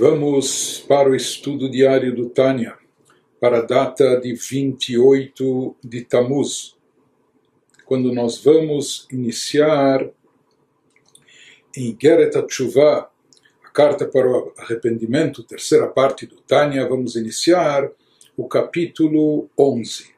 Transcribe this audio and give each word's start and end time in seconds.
Vamos 0.00 0.78
para 0.86 1.10
o 1.10 1.14
estudo 1.16 1.68
diário 1.68 2.14
do 2.14 2.30
Tânia, 2.30 2.78
para 3.40 3.58
a 3.58 3.62
data 3.62 4.20
de 4.20 4.32
28 4.32 5.74
de 5.82 6.04
Tamuz, 6.04 6.76
quando 7.84 8.12
nós 8.12 8.40
vamos 8.40 9.08
iniciar 9.10 10.08
em 11.76 11.98
Geret 12.00 12.40
Tshuva, 12.46 13.10
a 13.64 13.68
carta 13.70 14.06
para 14.06 14.30
o 14.30 14.52
arrependimento, 14.56 15.42
terceira 15.42 15.88
parte 15.88 16.26
do 16.26 16.36
Tânia, 16.42 16.88
vamos 16.88 17.16
iniciar 17.16 17.90
o 18.36 18.46
capítulo 18.46 19.50
11. 19.58 20.14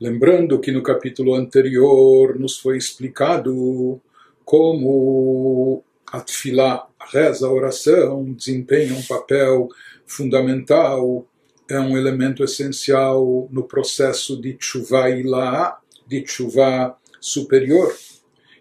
Lembrando 0.00 0.58
que 0.58 0.72
no 0.72 0.82
capítulo 0.82 1.36
anterior 1.36 2.36
nos 2.36 2.58
foi 2.58 2.78
explicado 2.78 4.00
como 4.44 5.84
a 6.04 6.20
tefilá, 6.20 6.88
reza, 7.10 7.46
a 7.46 7.52
oração, 7.52 8.32
desempenha 8.32 8.94
um 8.94 9.02
papel 9.02 9.68
fundamental, 10.06 11.26
é 11.68 11.78
um 11.80 11.96
elemento 11.96 12.44
essencial 12.44 13.48
no 13.50 13.64
processo 13.64 14.40
de 14.40 14.54
tshuva 14.54 15.10
ilá, 15.10 15.80
de 16.06 16.22
tshuva 16.22 16.96
superior. 17.20 17.94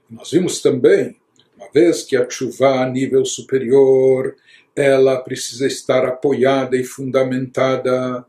Nós 0.10 0.32
vimos 0.32 0.62
também, 0.62 1.16
uma 1.56 1.70
vez 1.72 2.04
que 2.04 2.16
a 2.16 2.26
tshuva 2.26 2.82
a 2.82 2.90
nível 2.90 3.24
superior, 3.26 4.36
ela 4.76 5.18
precisa 5.20 5.68
estar 5.68 6.06
apoiada 6.06 6.76
e 6.76 6.84
fundamentada 6.84 8.26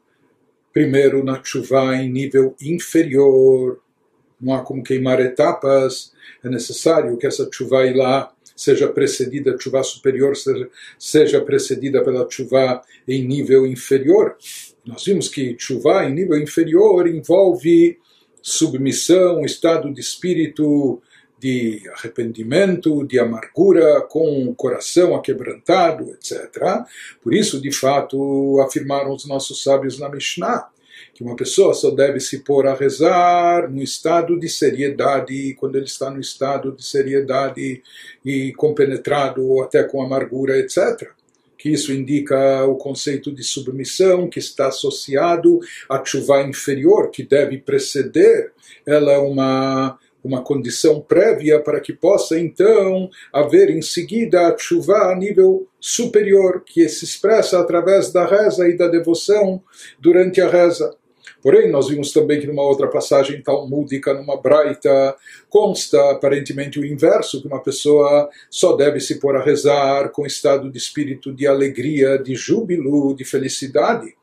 primeiro 0.73 1.25
na 1.25 1.39
tshuva 1.39 1.97
em 1.97 2.11
nível 2.11 2.55
inferior, 2.61 3.81
não 4.39 4.55
há 4.55 4.63
como 4.63 4.83
queimar 4.83 5.21
etapas, 5.21 6.13
é 6.45 6.49
necessário 6.51 7.17
que 7.17 7.27
essa 7.27 7.49
tshuva 7.49 7.87
ilá 7.87 8.31
seja 8.57 8.89
precedida, 8.89 9.55
a 9.55 9.61
chuva 9.61 9.83
superior 9.83 10.35
seja, 10.35 10.69
seja 10.99 11.41
precedida 11.43 12.03
pela 12.03 12.29
chuva 12.29 12.83
em 13.07 13.23
nível 13.23 13.67
inferior. 13.67 14.37
Nós 14.85 15.05
vimos 15.05 15.29
que 15.29 15.55
chuva 15.59 16.05
em 16.05 16.15
nível 16.15 16.41
inferior 16.41 17.07
envolve 17.07 17.99
submissão, 18.41 19.45
estado 19.45 19.93
de 19.93 20.01
espírito 20.01 21.03
de 21.39 21.83
arrependimento, 21.95 23.07
de 23.07 23.19
amargura, 23.19 24.01
com 24.03 24.49
o 24.49 24.55
coração 24.55 25.15
aquebrantado, 25.15 26.11
etc. 26.11 26.87
Por 27.23 27.35
isso, 27.35 27.61
de 27.61 27.71
fato, 27.71 28.61
afirmaram 28.61 29.13
os 29.13 29.27
nossos 29.27 29.63
sábios 29.63 29.99
na 29.99 30.09
Mishnah, 30.09 30.69
que 31.17 31.25
uma 31.25 31.35
pessoa 31.35 31.73
só 31.73 31.91
deve 31.91 32.21
se 32.21 32.41
pôr 32.41 32.67
a 32.67 32.75
rezar 32.75 33.71
no 33.71 33.83
estado 33.83 34.39
de 34.39 34.51
seriedade, 34.51 35.55
quando 35.55 35.77
ele 35.77 35.87
está 35.87 36.11
no 36.11 36.21
estado 36.21 36.73
de 36.73 36.85
seriedade 36.85 37.83
e 38.23 38.53
compenetrado 38.53 39.43
ou 39.43 39.63
até 39.63 39.83
com 39.83 40.03
amargura, 40.03 40.59
etc. 40.59 41.09
Que 41.57 41.71
isso 41.71 41.91
indica 41.91 42.67
o 42.67 42.77
conceito 42.77 43.35
de 43.35 43.43
submissão 43.43 44.29
que 44.29 44.39
está 44.39 44.67
associado 44.67 45.59
à 45.89 46.05
chuva 46.05 46.43
inferior, 46.43 47.11
que 47.11 47.23
deve 47.23 47.57
preceder. 47.57 48.53
Ela 48.85 49.13
é 49.13 49.19
uma 49.19 49.99
uma 50.23 50.43
condição 50.43 51.01
prévia 51.01 51.61
para 51.61 51.81
que 51.81 51.93
possa 51.93 52.37
então 52.37 53.09
haver 53.33 53.71
em 53.71 53.81
seguida 53.81 54.49
a 54.49 54.59
chuva 54.59 55.13
a 55.13 55.15
nível 55.15 55.69
superior, 55.79 56.65
que 56.67 56.89
se 56.89 57.05
expressa 57.05 57.61
através 57.61 58.11
da 58.11 58.27
reza 58.27 58.69
e 58.69 58.77
da 58.77 58.89
devoção 58.89 59.63
durante 60.01 60.41
a 60.41 60.49
reza. 60.51 60.97
Porém, 61.47 61.71
nós 61.71 61.89
vimos 61.89 62.13
também 62.13 62.41
que 62.41 62.47
numa 62.49 62.65
outra 62.65 62.89
passagem 62.89 63.41
talmúdica, 63.41 64.13
numa 64.13 64.37
braita, 64.37 65.15
consta 65.49 66.11
aparentemente 66.11 66.81
o 66.81 66.85
inverso, 66.85 67.41
que 67.41 67.47
uma 67.47 67.63
pessoa 67.63 68.29
só 68.51 68.75
deve 68.75 68.99
se 68.99 69.21
pôr 69.21 69.37
a 69.37 69.45
rezar 69.45 70.09
com 70.09 70.27
estado 70.27 70.69
de 70.69 70.77
espírito 70.77 71.33
de 71.33 71.47
alegria, 71.47 72.19
de 72.19 72.35
júbilo, 72.35 73.15
de 73.15 73.25
felicidade. 73.25 74.17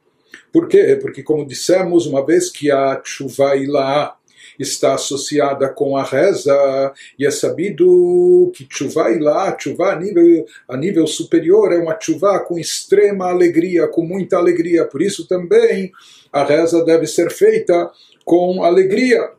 Por 0.52 0.68
quê? 0.68 1.00
Porque, 1.02 1.24
como 1.24 1.48
dissemos, 1.48 2.06
uma 2.06 2.26
vez 2.26 2.50
que 2.50 2.70
a 2.70 3.00
chuva 3.06 3.56
ilá 3.56 4.18
está 4.60 4.94
associada 4.94 5.70
com 5.70 5.98
a 5.98 6.04
reza, 6.04 6.94
e 7.18 7.26
é 7.26 7.32
sabido 7.32 8.52
que 8.56 8.68
chuva 8.70 9.12
ilá, 9.12 9.56
chuva 9.60 9.94
a 9.94 10.00
nível, 10.00 10.46
a 10.68 10.78
nível 10.78 11.08
superior, 11.08 11.72
é 11.74 11.78
uma 11.78 11.98
chuva 12.00 12.40
com 12.40 12.58
extrema 12.60 13.30
alegria, 13.30 13.88
com 13.88 14.04
muita 14.04 14.38
alegria. 14.38 14.86
Por 14.86 15.02
isso 15.02 15.28
também 15.28 15.92
a 16.32 16.44
reza 16.44 16.84
deve 16.84 17.08
ser 17.08 17.32
feita 17.32 17.92
com 18.26 18.64
alegria. 18.64 19.32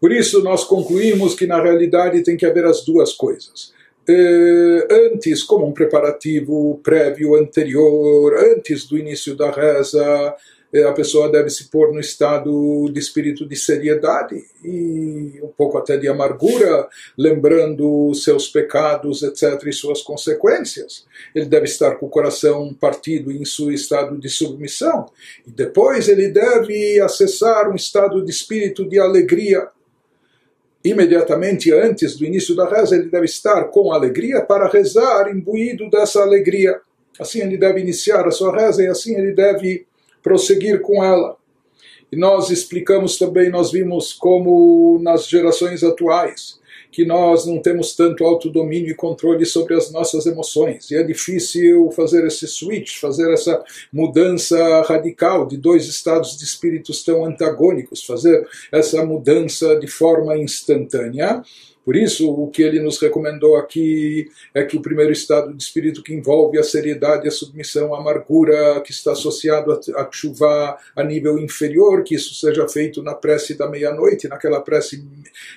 Por 0.00 0.12
isso, 0.12 0.42
nós 0.42 0.64
concluímos 0.64 1.34
que 1.34 1.46
na 1.46 1.62
realidade 1.62 2.22
tem 2.22 2.36
que 2.36 2.46
haver 2.46 2.64
as 2.64 2.82
duas 2.82 3.12
coisas. 3.12 3.72
Eh, 4.08 4.88
antes, 4.90 5.42
como 5.42 5.66
um 5.66 5.72
preparativo 5.72 6.80
prévio, 6.82 7.36
anterior, 7.36 8.34
antes 8.56 8.86
do 8.88 8.96
início 8.96 9.36
da 9.36 9.50
reza, 9.50 10.34
a 10.78 10.92
pessoa 10.92 11.30
deve 11.30 11.50
se 11.50 11.68
pôr 11.68 11.92
no 11.92 11.98
estado 11.98 12.88
de 12.92 13.00
espírito 13.00 13.44
de 13.44 13.56
seriedade 13.56 14.40
e 14.64 15.40
um 15.42 15.48
pouco 15.48 15.76
até 15.76 15.96
de 15.96 16.06
amargura, 16.06 16.88
lembrando 17.18 18.14
seus 18.14 18.46
pecados, 18.46 19.24
etc., 19.24 19.66
e 19.66 19.72
suas 19.72 20.00
consequências. 20.00 21.04
Ele 21.34 21.46
deve 21.46 21.64
estar 21.64 21.96
com 21.96 22.06
o 22.06 22.10
coração 22.10 22.72
partido 22.72 23.32
em 23.32 23.44
seu 23.44 23.72
estado 23.72 24.16
de 24.16 24.28
submissão. 24.28 25.06
E 25.44 25.50
depois 25.50 26.08
ele 26.08 26.28
deve 26.28 27.00
acessar 27.00 27.68
um 27.68 27.74
estado 27.74 28.24
de 28.24 28.30
espírito 28.30 28.88
de 28.88 29.00
alegria. 29.00 29.68
Imediatamente 30.84 31.72
antes 31.72 32.16
do 32.16 32.24
início 32.24 32.54
da 32.54 32.68
reza, 32.68 32.94
ele 32.94 33.10
deve 33.10 33.26
estar 33.26 33.64
com 33.64 33.92
alegria 33.92 34.40
para 34.40 34.68
rezar, 34.68 35.30
imbuído 35.30 35.90
dessa 35.90 36.20
alegria. 36.20 36.80
Assim 37.18 37.40
ele 37.40 37.58
deve 37.58 37.80
iniciar 37.80 38.26
a 38.26 38.30
sua 38.30 38.56
reza 38.56 38.82
e 38.84 38.86
assim 38.86 39.16
ele 39.18 39.32
deve 39.32 39.89
prosseguir 40.22 40.80
com 40.80 41.02
ela. 41.02 41.36
E 42.12 42.16
nós 42.16 42.50
explicamos 42.50 43.16
também, 43.16 43.50
nós 43.50 43.70
vimos 43.70 44.12
como 44.12 44.98
nas 45.00 45.28
gerações 45.28 45.84
atuais, 45.84 46.58
que 46.90 47.04
nós 47.04 47.46
não 47.46 47.62
temos 47.62 47.94
tanto 47.94 48.24
autodomínio 48.24 48.90
e 48.90 48.94
controle 48.94 49.46
sobre 49.46 49.74
as 49.74 49.92
nossas 49.92 50.26
emoções. 50.26 50.90
E 50.90 50.96
é 50.96 51.04
difícil 51.04 51.88
fazer 51.92 52.26
esse 52.26 52.48
switch, 52.48 52.98
fazer 52.98 53.32
essa 53.32 53.62
mudança 53.92 54.82
radical 54.82 55.46
de 55.46 55.56
dois 55.56 55.86
estados 55.86 56.36
de 56.36 56.42
espíritos 56.42 57.04
tão 57.04 57.24
antagônicos, 57.24 58.02
fazer 58.02 58.44
essa 58.72 59.04
mudança 59.04 59.78
de 59.78 59.86
forma 59.86 60.36
instantânea. 60.36 61.42
Por 61.84 61.96
isso, 61.96 62.30
o 62.30 62.48
que 62.48 62.62
ele 62.62 62.80
nos 62.80 63.00
recomendou 63.00 63.56
aqui 63.56 64.30
é 64.54 64.62
que 64.64 64.76
o 64.76 64.82
primeiro 64.82 65.12
estado 65.12 65.52
de 65.54 65.62
espírito 65.62 66.02
que 66.02 66.12
envolve 66.12 66.58
a 66.58 66.62
seriedade, 66.62 67.26
a 67.26 67.30
submissão, 67.30 67.94
a 67.94 67.98
amargura, 67.98 68.80
que 68.82 68.92
está 68.92 69.12
associado 69.12 69.72
a, 69.72 70.08
chuva 70.10 70.76
a 70.94 71.02
nível 71.02 71.38
inferior, 71.38 72.02
que 72.04 72.14
isso 72.14 72.34
seja 72.34 72.68
feito 72.68 73.02
na 73.02 73.14
prece 73.14 73.54
da 73.54 73.68
meia-noite, 73.68 74.28
naquela 74.28 74.60
prece 74.60 75.04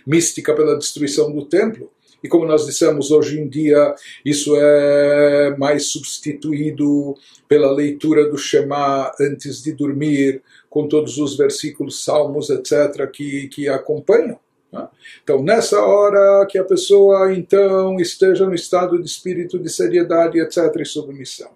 mística 0.08 0.56
pela 0.56 0.78
destruição 0.78 1.32
do 1.32 1.46
templo. 1.46 1.92
E 2.24 2.30
como 2.30 2.46
nós 2.46 2.66
dissemos, 2.66 3.12
hoje 3.12 3.38
em 3.38 3.50
dia 3.50 3.94
isso 4.24 4.56
é 4.56 5.56
mais 5.58 5.88
substituído 5.88 7.16
pela 7.50 7.70
leitura 7.70 8.30
do 8.30 8.38
Shema 8.38 9.12
antes 9.20 9.62
de 9.62 9.74
dormir, 9.74 10.42
com 10.70 10.88
todos 10.88 11.18
os 11.18 11.36
versículos, 11.36 12.04
salmos, 12.04 12.50
etc., 12.50 13.12
que, 13.12 13.50
que 13.50 13.68
acompanham. 13.68 14.40
Né? 14.74 14.88
Então, 15.24 15.44
nessa 15.44 15.80
hora 15.80 16.46
que 16.48 16.58
a 16.58 16.64
pessoa 16.64 17.32
então 17.34 18.00
esteja 18.00 18.46
no 18.46 18.56
estado 18.56 19.00
de 19.00 19.08
espírito 19.08 19.60
de 19.60 19.70
seriedade, 19.70 20.40
etc., 20.40 20.76
e 20.80 20.86
submissão. 20.86 21.52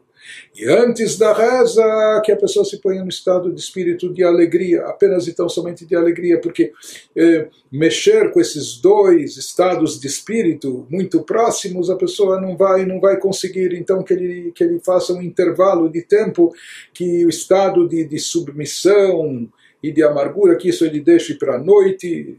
E 0.56 0.66
antes 0.66 1.18
da 1.18 1.34
reza, 1.34 2.22
que 2.24 2.34
a 2.34 2.36
pessoa 2.36 2.66
se 2.66 2.82
ponha 2.82 3.02
no 3.02 3.10
estado 3.10 3.52
de 3.52 3.60
espírito 3.60 4.14
de 4.14 4.24
alegria, 4.24 4.84
apenas 4.86 5.26
então 5.28 5.48
somente 5.48 5.86
de 5.86 5.96
alegria, 5.96 6.40
porque 6.40 6.74
eh, 7.16 7.48
mexer 7.72 8.32
com 8.32 8.42
esses 8.42 8.78
dois 8.78 9.38
estados 9.38 10.00
de 10.00 10.08
espírito 10.08 10.86
muito 10.90 11.22
próximos, 11.24 11.90
a 11.90 11.96
pessoa 11.96 12.42
não 12.42 12.58
vai 12.58 12.86
não 12.86 13.00
vai 13.00 13.18
conseguir, 13.18 13.74
então 13.74 14.04
que 14.04 14.14
ele, 14.14 14.52
que 14.52 14.64
ele 14.64 14.80
faça 14.80 15.14
um 15.14 15.22
intervalo 15.22 15.90
de 15.90 16.02
tempo, 16.02 16.54
que 16.94 17.26
o 17.26 17.30
estado 17.30 17.88
de, 17.88 18.04
de 18.04 18.20
submissão 18.20 19.48
e 19.82 19.92
de 19.94 20.04
amargura, 20.04 20.58
que 20.58 20.68
isso 20.68 20.84
ele 20.84 21.00
deixe 21.00 21.36
para 21.36 21.56
a 21.56 21.60
noite, 21.60 22.38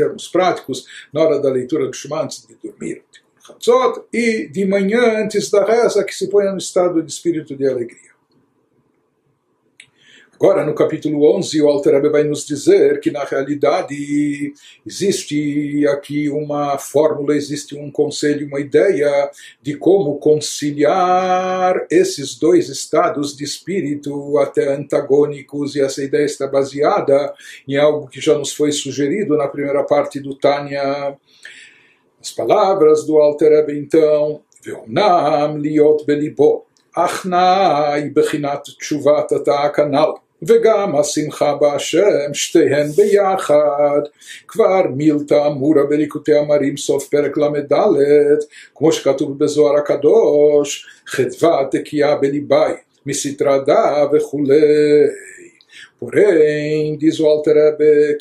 termos 0.00 0.28
práticos, 0.28 0.86
na 1.12 1.20
hora 1.20 1.38
da 1.38 1.50
leitura 1.50 1.86
do 1.86 1.92
Shema 1.92 2.22
antes 2.22 2.46
de 2.46 2.56
dormir, 2.62 3.02
e 4.12 4.48
de 4.48 4.64
manhã 4.64 5.22
antes 5.22 5.50
da 5.50 5.64
reza 5.64 6.04
que 6.04 6.14
se 6.14 6.28
põe 6.28 6.46
no 6.46 6.58
estado 6.58 7.02
de 7.02 7.10
espírito 7.10 7.56
de 7.56 7.66
alegria. 7.66 8.10
Agora, 10.39 10.65
no 10.65 10.75
capítulo 10.75 11.33
11, 11.37 11.61
o 11.61 11.69
Alter 11.69 11.93
Rebbe 11.93 12.09
vai 12.09 12.25
nos 12.25 12.45
dizer 12.45 12.99
que, 12.99 13.09
na 13.09 13.23
realidade, 13.23 14.53
existe 14.85 15.87
aqui 15.87 16.29
uma 16.29 16.77
fórmula, 16.77 17.33
existe 17.33 17.73
um 17.73 17.89
conselho, 17.89 18.45
uma 18.45 18.59
ideia 18.59 19.31
de 19.61 19.77
como 19.77 20.19
conciliar 20.19 21.87
esses 21.89 22.37
dois 22.37 22.67
estados 22.67 23.35
de 23.35 23.45
espírito 23.45 24.37
até 24.37 24.73
antagônicos, 24.73 25.73
e 25.73 25.81
essa 25.81 26.03
ideia 26.03 26.25
está 26.25 26.47
baseada 26.47 27.33
em 27.65 27.77
algo 27.77 28.09
que 28.09 28.19
já 28.19 28.37
nos 28.37 28.53
foi 28.53 28.73
sugerido 28.73 29.37
na 29.37 29.47
primeira 29.47 29.85
parte 29.85 30.19
do 30.19 30.35
Tânia. 30.35 31.15
As 32.21 32.31
palavras 32.31 33.05
do 33.05 33.17
Alter 33.17 33.51
Rebbe, 33.51 33.79
então, 33.79 34.41
ואומנם 34.65 35.57
להיות 35.61 36.07
בליבו, 36.07 36.63
אך 36.95 37.25
נאי 37.25 38.09
בחינת 38.09 38.59
תשובת 38.79 39.31
התא 39.31 39.67
כנ"ל. 39.75 40.11
וגם 40.47 40.95
השמחה 40.95 41.55
בהשם, 41.55 42.33
שתיהן 42.33 42.87
ביחד. 42.87 44.01
כבר 44.47 44.81
מילתא 44.95 45.47
אמורה 45.47 45.83
בליקוטי 45.83 46.39
אמרים 46.39 46.77
סוף 46.77 47.07
פרק 47.07 47.37
ל"ד, 47.37 47.73
כמו 48.75 48.91
שכתוב 48.91 49.39
בזוהר 49.39 49.77
הקדוש, 49.77 50.87
חדווה 51.07 51.65
תקיעה 51.71 52.15
בליבי, 52.15 52.73
מסתרה 53.05 53.59
דה 53.59 54.05
וכולי. 54.13 54.55
Porém, 55.99 56.97
diz 56.97 57.19
o 57.19 57.25
Alter 57.25 57.57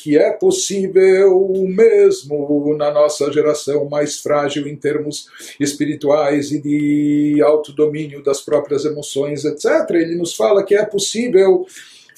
que 0.01 0.17
é 0.17 0.31
possível, 0.31 1.53
mesmo 1.69 2.75
na 2.79 2.91
nossa 2.93 3.33
geração 3.33 3.89
mais 3.89 4.21
frágil 4.21 4.67
em 4.69 4.77
termos 4.77 5.27
espirituais 5.59 6.53
e 6.53 6.63
de 6.63 7.43
autodomínio 7.43 8.23
das 8.23 8.41
próprias 8.41 8.85
emoções, 8.85 9.45
etc., 9.45 9.91
ele 9.91 10.15
nos 10.15 10.35
fala 10.35 10.63
que 10.63 10.75
é 10.75 10.85
possível 10.85 11.67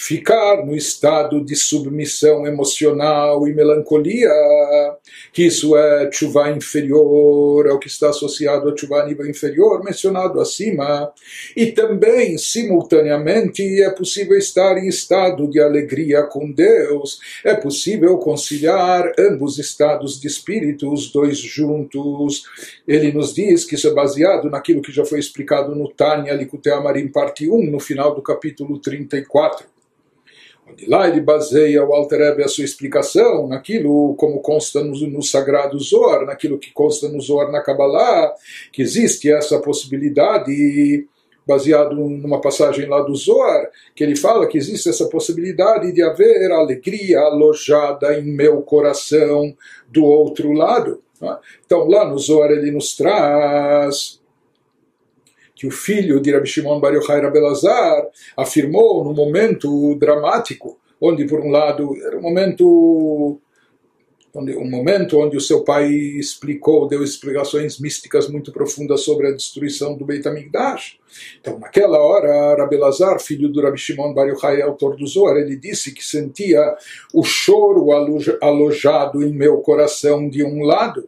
ficar 0.02 0.66
no 0.66 0.76
estado 0.76 1.46
de 1.46 1.56
submissão 1.56 2.48
emocional 2.48 3.48
e 3.48 3.54
melancolia, 3.54 4.32
que 5.32 5.44
isso 5.46 5.78
é 5.78 6.10
chuva 6.12 6.50
inferior, 6.50 7.68
é 7.68 7.72
o 7.72 7.78
que 7.78 7.88
está 7.88 8.10
associado 8.10 8.68
a 8.68 8.76
chuva 8.76 9.06
nível 9.06 9.30
inferior, 9.30 9.84
mencionado 9.84 10.42
acima, 10.42 11.14
e 11.56 11.68
também, 11.68 12.36
simultaneamente, 12.40 13.62
é 13.80 13.92
possível 13.92 14.36
estar 14.36 14.76
em 14.80 14.88
estado 14.88 15.48
de 15.48 15.60
alegria 15.60 16.24
com 16.24 16.52
Deus, 16.52 17.20
é 17.46 17.54
possível 17.54 18.18
conciliar 18.18 19.14
ambos 19.20 19.60
estados 19.60 20.20
de 20.20 20.26
espírito, 20.26 20.92
os 20.92 21.12
dois 21.12 21.38
juntos. 21.38 22.44
Ele 22.88 23.12
nos 23.12 23.36
diz 23.36 23.66
que 23.66 23.76
isso 23.76 23.88
é 23.88 23.94
baseado 23.94 24.50
naquilo 24.50 24.82
que 24.82 24.92
já 24.92 25.06
foi 25.06 25.20
explicado 25.20 25.76
no 25.76 25.88
Tânia 25.90 26.34
Likutei 26.34 26.74
Amarim, 26.74 27.08
parte 27.08 27.48
1, 27.48 27.70
no 27.70 27.80
final 27.80 28.16
do 28.16 28.24
capítulo 28.24 28.80
34 28.80 29.70
onde 30.68 30.86
lá 30.86 31.08
ele 31.08 31.22
baseia 31.22 31.84
o 31.84 31.94
Alter 31.94 32.22
Ebe 32.22 32.44
a 32.44 32.48
sua 32.48 32.64
explicação 32.64 33.48
naquilo 33.48 34.16
como 34.16 34.40
consta 34.40 34.84
no, 34.84 34.94
no 35.08 35.22
Sagrado 35.22 35.80
Zohar, 35.80 36.26
naquilo 36.26 36.60
que 36.60 36.72
consta 36.72 37.10
no 37.10 37.20
Zohar 37.22 37.52
na 37.52 37.62
Kabbalah, 37.62 38.34
que 38.72 38.82
existe 38.82 39.32
essa 39.32 39.60
possibilidade 39.60 41.08
baseado 41.46 41.96
numa 41.96 42.40
passagem 42.40 42.88
lá 42.88 43.02
do 43.02 43.16
Zohar, 43.16 43.70
que 43.96 44.04
ele 44.04 44.16
fala 44.16 44.48
que 44.48 44.58
existe 44.58 44.88
essa 44.90 45.08
possibilidade 45.10 45.92
de 45.92 46.02
haver 46.02 46.52
alegria 46.52 47.20
alojada 47.20 48.18
em 48.18 48.24
meu 48.24 48.62
coração 48.62 49.56
do 49.90 50.06
outro 50.06 50.54
lado. 50.54 51.02
Né? 51.20 51.38
Então 51.66 51.88
lá 51.88 52.08
no 52.08 52.18
Zohar 52.18 52.52
ele 52.52 52.72
nos 52.72 52.96
traz 52.96 54.21
que 55.62 55.68
o 55.68 55.72
filho 55.72 56.20
de 56.20 56.32
Rabbi 56.32 56.48
Shimon 56.48 56.80
Bar 56.80 56.96
Yochai 56.96 57.22
Rabelazar 57.22 58.08
afirmou 58.36 59.04
num 59.04 59.14
momento 59.14 59.94
dramático, 59.94 60.80
onde 61.00 61.24
por 61.26 61.40
um 61.40 61.52
lado 61.52 61.96
era 62.04 62.18
um 62.18 62.22
momento 62.22 63.40
onde, 64.34 64.58
um 64.58 64.68
momento 64.68 65.20
onde 65.20 65.38
o 65.38 65.42
seu 65.42 65.64
pai 65.64 65.88
explicou, 65.88 66.88
deu 66.88 67.04
explicações 67.04 67.80
místicas 67.80 68.28
muito 68.28 68.52
profundas 68.52 69.02
sobre 69.02 69.28
a 69.28 69.32
destruição 69.32 69.96
do 69.96 70.04
Beit 70.04 70.28
HaMikdash. 70.28 70.98
Então, 71.40 71.60
naquela 71.60 72.00
hora, 72.00 72.56
Rabelazar, 72.56 73.20
filho 73.20 73.48
do 73.48 73.62
Rabbi 73.62 73.78
Shimon 73.78 74.16
Bar 74.16 74.30
Yochai, 74.30 74.64
autor 74.64 74.98
do 74.98 75.06
Zohar, 75.06 75.38
ele 75.38 75.58
disse 75.58 75.94
que 75.94 76.04
sentia 76.04 76.76
o 77.14 77.22
choro 77.24 77.90
alojado 78.42 79.22
em 79.22 79.32
meu 79.32 79.58
coração 79.60 80.28
de 80.28 80.44
um 80.44 80.64
lado. 80.64 81.08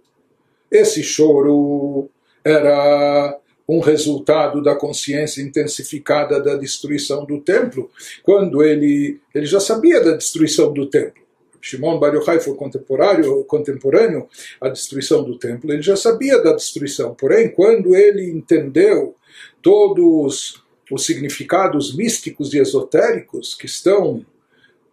Esse 0.70 1.02
choro 1.02 2.08
era 2.46 3.40
um 3.74 3.80
resultado 3.80 4.62
da 4.62 4.76
consciência 4.76 5.42
intensificada 5.42 6.40
da 6.40 6.56
destruição 6.56 7.26
do 7.26 7.42
templo, 7.42 7.90
quando 8.22 8.64
ele, 8.64 9.20
ele 9.34 9.46
já 9.46 9.60
sabia 9.60 10.00
da 10.00 10.16
destruição 10.16 10.72
do 10.72 10.86
templo. 10.86 11.24
Shimon 11.60 11.98
Bar 11.98 12.14
Yochai 12.14 12.40
foi 12.40 12.56
contemporâneo, 12.56 13.44
contemporâneo 13.46 14.28
à 14.60 14.70
destruição 14.70 15.24
do 15.24 15.40
templo, 15.40 15.72
ele 15.72 15.82
já 15.82 15.96
sabia 15.96 16.42
da 16.42 16.54
destruição, 16.54 17.16
porém, 17.16 17.50
quando 17.50 17.96
ele 17.96 18.30
entendeu 18.30 19.16
todos 19.62 20.62
os 20.92 21.06
significados 21.06 21.96
místicos 21.96 22.54
e 22.54 22.60
esotéricos 22.60 23.56
que 23.56 23.66
estão 23.66 24.24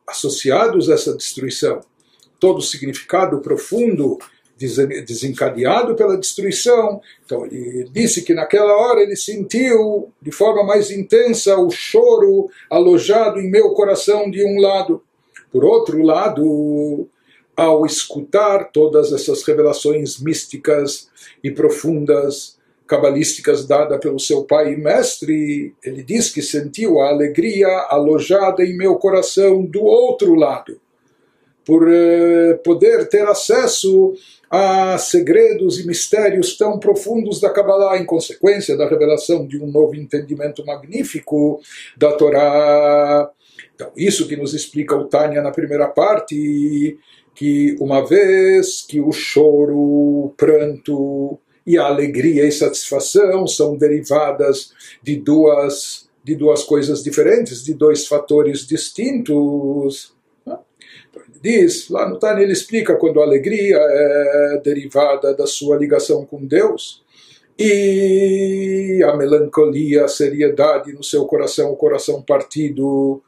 associados 0.07 0.89
a 0.89 0.95
essa 0.95 1.15
destruição, 1.15 1.81
todo 2.39 2.59
o 2.59 2.63
significado 2.63 3.41
profundo 3.41 4.19
desencadeado 4.61 5.95
pela 5.95 6.19
destruição. 6.19 7.01
Então 7.25 7.47
ele 7.47 7.89
disse 7.93 8.23
que 8.23 8.35
naquela 8.35 8.75
hora 8.75 9.01
ele 9.01 9.17
sentiu 9.17 10.13
de 10.21 10.31
forma 10.31 10.63
mais 10.63 10.91
intensa 10.91 11.57
o 11.57 11.71
choro 11.71 12.51
alojado 12.69 13.41
em 13.41 13.51
meu 13.51 13.71
coração 13.71 14.31
de 14.31 14.45
um 14.45 14.61
lado. 14.61 15.03
Por 15.51 15.65
outro 15.65 16.03
lado, 16.03 17.09
ao 17.57 17.87
escutar 17.87 18.71
todas 18.71 19.13
essas 19.13 19.43
revelações 19.43 20.21
místicas 20.21 21.09
e 21.43 21.51
profundas, 21.51 22.59
cabalísticas 22.87 23.67
dadas 23.67 24.01
pelo 24.01 24.19
seu 24.19 24.45
pai 24.45 24.75
e 24.75 24.77
mestre, 24.77 25.75
ele 25.83 26.03
diz 26.03 26.31
que 26.31 26.43
sentiu 26.43 27.01
a 27.01 27.09
alegria 27.09 27.69
alojada 27.89 28.65
em 28.65 28.77
meu 28.77 28.97
coração 28.97 29.65
do 29.65 29.83
outro 29.83 30.35
lado 30.35 30.81
por 31.65 31.89
eh, 31.89 32.55
poder 32.65 33.09
ter 33.09 33.27
acesso 33.29 34.15
a 34.51 34.99
segredos 34.99 35.79
e 35.79 35.87
mistérios 35.87 36.57
tão 36.57 36.79
profundos 36.79 37.41
da 37.41 37.51
Kabbalah, 37.51 37.99
em 37.99 38.05
consequência 38.05 38.77
da 38.77 38.89
revelação 38.89 39.47
de 39.47 39.63
um 39.63 39.71
novo 39.71 39.95
entendimento 39.95 40.67
magnífico 40.67 41.61
da 41.97 42.13
Torá. 42.13 43.31
Então, 43.75 43.93
isso 43.97 44.27
que 44.27 44.37
nos 44.37 44.53
explica 44.53 44.97
o 44.97 45.05
Tânia 45.05 45.41
na 45.41 45.53
primeira 45.53 45.87
parte, 45.87 46.99
que 47.35 47.77
uma 47.81 48.05
vez 48.05 48.83
que 48.83 49.01
o 49.01 49.13
choro, 49.13 49.79
o 49.79 50.35
pranto 50.37 51.39
e 51.65 51.79
a 51.79 51.85
alegria 51.85 52.45
e 52.45 52.51
satisfação 52.51 53.47
são 53.47 53.77
derivadas 53.77 54.73
de 55.01 55.17
duas, 55.17 56.09
de 56.25 56.35
duas 56.35 56.65
coisas 56.65 57.05
diferentes, 57.05 57.63
de 57.63 57.73
dois 57.73 58.07
fatores 58.07 58.67
distintos, 58.67 60.13
diz, 61.41 61.89
lá 61.89 62.09
no 62.09 62.19
Tânia 62.19 62.43
ele 62.43 62.53
explica 62.53 62.97
quando 62.97 63.21
a 63.21 63.25
alegria 63.25 63.77
é 63.79 64.61
derivada 64.63 65.35
da 65.35 65.47
sua 65.47 65.77
ligação 65.77 66.25
com 66.25 66.45
Deus 66.45 67.03
e 67.59 69.03
a 69.05 69.17
melancolia, 69.17 70.05
a 70.05 70.09
seriedade 70.09 70.93
no 70.93 71.05
seu 71.05 71.25
coração, 71.27 71.71
o 71.73 71.77
coração 71.77 72.23
partido, 72.23 73.23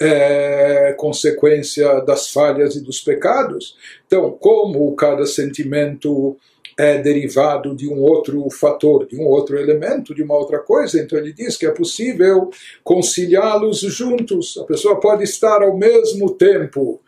é 0.00 0.94
consequência 0.96 2.00
das 2.00 2.30
falhas 2.30 2.76
e 2.76 2.80
dos 2.82 3.00
pecados. 3.00 3.76
Então, 4.06 4.30
como 4.30 4.94
cada 4.94 5.26
sentimento 5.26 6.36
é 6.78 6.96
derivado 6.96 7.74
de 7.74 7.88
um 7.88 8.00
outro 8.00 8.48
fator, 8.50 9.04
de 9.04 9.16
um 9.16 9.26
outro 9.26 9.58
elemento, 9.58 10.14
de 10.14 10.22
uma 10.22 10.36
outra 10.36 10.60
coisa. 10.60 11.00
Então 11.00 11.18
ele 11.18 11.32
diz 11.32 11.56
que 11.56 11.66
é 11.66 11.72
possível 11.72 12.50
conciliá-los 12.84 13.80
juntos. 13.80 14.56
A 14.58 14.64
pessoa 14.64 15.00
pode 15.00 15.24
estar 15.24 15.60
ao 15.60 15.76
mesmo 15.76 16.30
tempo 16.30 17.00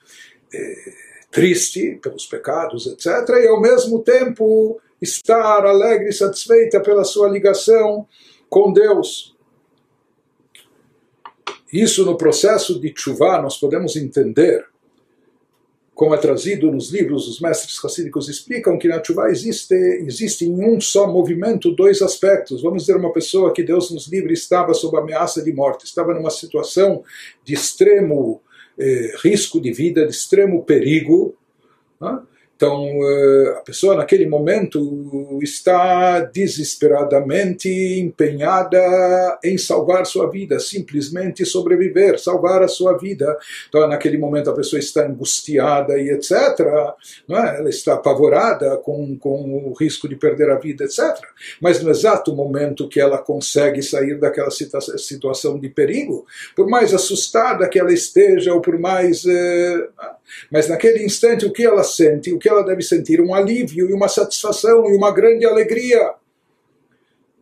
triste 1.30 1.99
pelos 2.02 2.26
pecados, 2.26 2.87
etc., 2.87 3.28
e 3.42 3.49
ao 3.49 3.61
mesmo 3.61 4.00
tempo 4.00 4.80
estar 5.00 5.64
alegre 5.64 6.11
e 6.11 6.12
satisfeita 6.12 6.80
pela 6.80 7.04
sua 7.04 7.28
ligação 7.28 8.07
com 8.49 8.73
Deus. 8.73 9.35
Isso 11.73 12.04
no 12.04 12.16
processo 12.16 12.80
de 12.80 12.92
chuva 12.97 13.40
nós 13.40 13.57
podemos 13.57 13.95
entender, 13.95 14.66
como 15.95 16.14
é 16.14 16.19
trazido 16.19 16.73
nos 16.73 16.90
livros, 16.90 17.28
os 17.28 17.40
mestres 17.40 17.78
racídicos 17.78 18.28
explicam 18.28 18.76
que 18.76 18.88
na 18.88 19.02
chuva 19.02 19.30
existe, 19.30 19.75
existe 19.75 20.45
em 20.45 20.64
um 20.64 20.80
só 20.80 21.07
movimento 21.07 21.71
dois 21.71 22.02
aspectos. 22.02 22.62
Vamos 22.62 22.83
dizer, 22.83 22.97
uma 22.97 23.12
pessoa 23.12 23.52
que 23.52 23.62
Deus 23.62 23.90
nos 23.90 24.09
livre 24.09 24.33
estava 24.33 24.75
sob 24.75 24.97
ameaça 24.99 25.42
de 25.42 25.52
morte, 25.52 25.85
estava 25.85 26.12
numa 26.12 26.30
situação 26.30 27.04
de 27.45 27.54
extremo 27.54 28.42
eh, 28.81 29.13
risco 29.23 29.61
de 29.61 29.73
vida, 29.73 30.05
de 30.05 30.11
extremo 30.11 30.65
perigo. 30.65 31.37
Né? 32.01 32.19
Então, 32.61 32.85
eh, 33.02 33.55
a 33.57 33.61
pessoa 33.62 33.97
naquele 33.97 34.26
momento 34.26 35.38
está 35.40 36.21
desesperadamente 36.21 37.71
empenhada 37.99 39.38
em 39.43 39.57
salvar 39.57 40.05
sua 40.05 40.31
vida, 40.31 40.61
simplesmente 40.61 41.47
sobreviver, 41.47 42.21
salvar 42.21 42.62
a 42.62 42.69
sua 42.69 42.99
vida. 42.99 43.35
Então, 43.67 43.88
naquele 43.88 44.19
momento, 44.19 44.50
a 44.50 44.55
pessoa 44.55 44.79
está 44.79 45.07
angustiada 45.07 45.99
e 45.99 46.11
etc. 46.11 46.33
Não 47.26 47.38
é? 47.38 47.61
Ela 47.61 47.71
está 47.71 47.95
apavorada 47.95 48.76
com, 48.76 49.17
com 49.17 49.71
o 49.71 49.73
risco 49.73 50.07
de 50.07 50.17
perder 50.17 50.50
a 50.50 50.59
vida, 50.59 50.85
etc. 50.85 51.17
Mas 51.62 51.83
no 51.83 51.88
exato 51.88 52.37
momento 52.37 52.90
que 52.90 53.00
ela 53.00 53.17
consegue 53.17 53.81
sair 53.83 54.21
daquela 54.21 54.50
situação 54.50 55.59
de 55.59 55.71
perigo, 55.71 56.26
por 56.55 56.69
mais 56.69 56.93
assustada 56.93 57.67
que 57.71 57.79
ela 57.79 57.95
esteja, 57.95 58.52
ou 58.52 58.61
por 58.61 58.79
mais. 58.79 59.25
Eh, 59.25 59.88
mas 60.51 60.69
naquele 60.69 61.05
instante, 61.05 61.47
o 61.47 61.53
que 61.53 61.65
ela 61.65 61.83
sente? 61.83 62.33
O 62.33 62.39
que 62.39 62.49
ela 62.49 62.63
deve 62.63 62.83
sentir? 62.83 63.21
Um 63.21 63.35
alívio 63.35 63.89
e 63.89 63.93
uma 63.93 64.09
satisfação 64.09 64.89
e 64.89 64.97
uma 64.97 65.13
grande 65.13 65.45
alegria. 65.47 66.15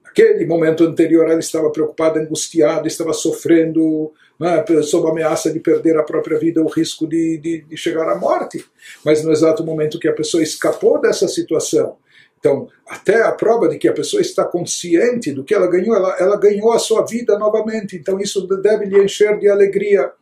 naquele 0.05 0.45
momento 0.47 0.85
anterior 0.85 1.29
ela 1.29 1.39
estava 1.39 1.71
preocupada, 1.71 2.21
angustiada, 2.21 2.89
estava 2.89 3.13
sofrendo 3.13 4.13
né, 4.39 4.65
sob 4.83 5.09
a 5.09 5.11
ameaça 5.11 5.53
de 5.53 5.61
perder 5.61 5.97
a 5.97 6.03
própria 6.03 6.39
vida, 6.39 6.63
o 6.63 6.69
risco 6.69 7.07
de, 7.07 7.39
de, 7.39 7.63
de 7.63 7.77
chegar 7.77 8.09
à 8.09 8.17
morte. 8.17 8.65
Mas 9.05 9.23
no 9.23 9.33
exato 9.33 9.65
momento 9.65 9.99
que 9.99 10.09
a 10.09 10.15
pessoa 10.15 10.43
escapou 10.43 11.01
dessa 11.01 11.27
situação, 11.29 11.97
então, 12.39 12.69
até 12.89 13.23
a 13.23 13.33
prova 13.33 13.69
de 13.69 13.79
que 13.79 13.89
a 13.89 13.93
pessoa 13.93 14.21
está 14.21 14.45
consciente 14.45 15.33
do 15.33 15.43
que 15.43 15.53
ela 15.53 15.67
ganhou, 15.67 15.97
ela, 15.97 16.17
ela 16.19 16.37
ganhou 16.37 16.73
a 16.73 16.79
sua 16.79 17.05
vida 17.05 17.37
novamente. 17.37 17.97
Então, 17.97 18.21
isso 18.21 18.47
deve 18.63 18.87
lhe 18.87 19.03
encher 19.03 19.39
de 19.39 19.49
alegria. 19.49 20.13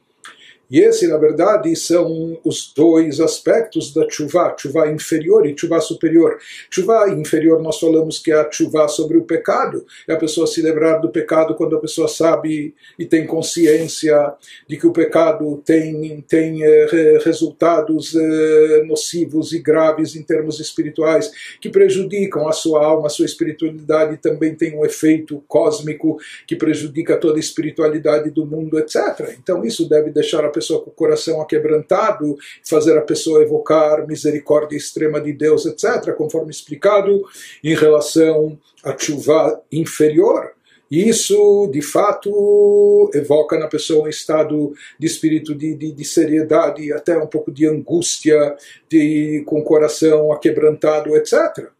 E 0.71 0.81
esse, 0.81 1.07
na 1.07 1.17
verdade, 1.17 1.75
são 1.77 2.39
os 2.45 2.73
dois 2.75 3.21
aspectos 3.21 3.95
da 3.95 4.09
chuva, 4.09 4.55
chuva 4.59 4.91
inferior 4.91 5.47
e 5.47 5.57
chuva 5.57 5.81
superior. 5.81 6.39
Chuva 6.69 7.09
inferior, 7.11 7.63
nós 7.63 7.79
falamos 7.79 8.19
que 8.19 8.33
é 8.33 8.35
a 8.35 8.51
chuva 8.51 8.89
sobre 8.89 9.17
o 9.17 9.23
pecado, 9.23 9.85
é 10.09 10.13
a 10.13 10.17
pessoa 10.17 10.47
se 10.47 10.61
lembrar 10.61 10.99
do 10.99 11.09
pecado 11.09 11.55
quando 11.55 11.77
a 11.77 11.81
pessoa 11.81 12.09
sabe 12.09 12.75
e 12.99 13.05
tem 13.05 13.27
consciência 13.27 14.35
de 14.69 14.77
que 14.77 14.87
o 14.87 14.93
pecado 14.93 15.63
tem, 15.65 16.21
tem 16.29 16.65
eh, 16.65 17.19
resultados 17.25 18.15
eh, 18.15 18.83
nocivos 18.87 19.53
e 19.53 19.61
graves 19.61 20.17
em 20.17 20.23
termos 20.23 20.59
espirituais, 20.59 21.31
que 21.61 21.69
prejudicam 21.69 22.49
a 22.49 22.53
sua 22.53 22.85
alma, 22.85 23.07
a 23.07 23.11
sua 23.11 23.27
espiritualidade, 23.27 24.17
também 24.17 24.55
tem 24.55 24.77
um 24.77 24.85
efeito 24.85 25.43
cósmico 25.47 26.19
que 26.47 26.57
prejudica 26.57 27.17
toda 27.17 27.37
a 27.37 27.41
espiritualidade 27.41 28.31
do 28.31 28.45
mundo, 28.45 28.79
etc. 28.79 29.37
Então, 29.39 29.65
isso 29.65 29.89
deve 29.89 30.11
deixar 30.11 30.45
a 30.45 30.56
pessoa 30.57 30.83
com 30.83 30.91
o 30.91 30.95
coração 30.95 31.41
aquebrantado, 31.41 32.37
fazer 32.69 32.97
a 32.97 33.03
pessoa 33.03 33.43
evocar 33.43 34.07
misericórdia 34.07 34.77
extrema 34.77 35.21
de 35.21 35.33
Deus, 35.33 35.67
etc., 35.67 36.15
conforme 36.17 36.51
explicado 36.51 37.23
em 37.63 37.75
relação 37.75 38.59
à 38.83 38.97
chuva 38.97 39.61
inferior. 39.71 40.57
Isso, 40.91 41.69
de 41.73 41.83
fato, 41.83 43.11
evoca 43.13 43.59
na 43.59 43.67
pessoa 43.67 44.05
um 44.05 44.09
estado 44.09 44.73
de 44.99 45.07
espírito 45.07 45.53
de, 45.53 45.75
de, 45.75 45.93
de 45.93 46.05
seriedade, 46.05 46.93
até 46.93 47.19
um 47.19 47.27
pouco 47.27 47.51
de 47.51 47.67
angústia, 47.67 48.57
de, 48.89 49.43
com 49.47 49.59
o 49.59 49.65
coração 49.65 50.33
aquebrantado, 50.33 51.17
etc. 51.17 51.76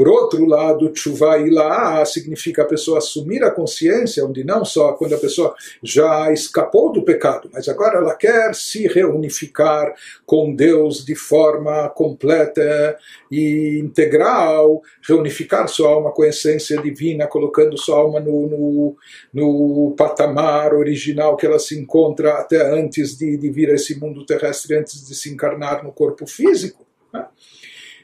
Por 0.00 0.08
outro 0.08 0.46
lado, 0.46 0.88
tshuva 0.88 1.36
ilá 1.40 2.02
significa 2.06 2.62
a 2.62 2.64
pessoa 2.64 2.96
assumir 2.96 3.44
a 3.44 3.50
consciência, 3.50 4.24
onde 4.24 4.42
não 4.42 4.64
só 4.64 4.94
quando 4.94 5.14
a 5.14 5.18
pessoa 5.18 5.54
já 5.82 6.32
escapou 6.32 6.90
do 6.90 7.02
pecado, 7.02 7.50
mas 7.52 7.68
agora 7.68 7.98
ela 7.98 8.14
quer 8.14 8.54
se 8.54 8.88
reunificar 8.88 9.94
com 10.24 10.54
Deus 10.54 11.04
de 11.04 11.14
forma 11.14 11.86
completa 11.90 12.96
e 13.30 13.78
integral, 13.78 14.80
reunificar 15.06 15.68
sua 15.68 15.90
alma 15.90 16.12
com 16.12 16.22
a 16.22 16.28
essência 16.28 16.80
divina, 16.80 17.26
colocando 17.26 17.76
sua 17.76 17.98
alma 17.98 18.20
no, 18.20 18.46
no, 18.48 18.96
no 19.34 19.94
patamar 19.98 20.72
original 20.72 21.36
que 21.36 21.44
ela 21.44 21.58
se 21.58 21.78
encontra 21.78 22.38
até 22.38 22.72
antes 22.72 23.18
de, 23.18 23.36
de 23.36 23.50
vir 23.50 23.68
a 23.68 23.74
esse 23.74 24.00
mundo 24.00 24.24
terrestre, 24.24 24.78
antes 24.78 25.06
de 25.06 25.14
se 25.14 25.28
encarnar 25.28 25.84
no 25.84 25.92
corpo 25.92 26.26
físico. 26.26 26.86
Né? 27.12 27.26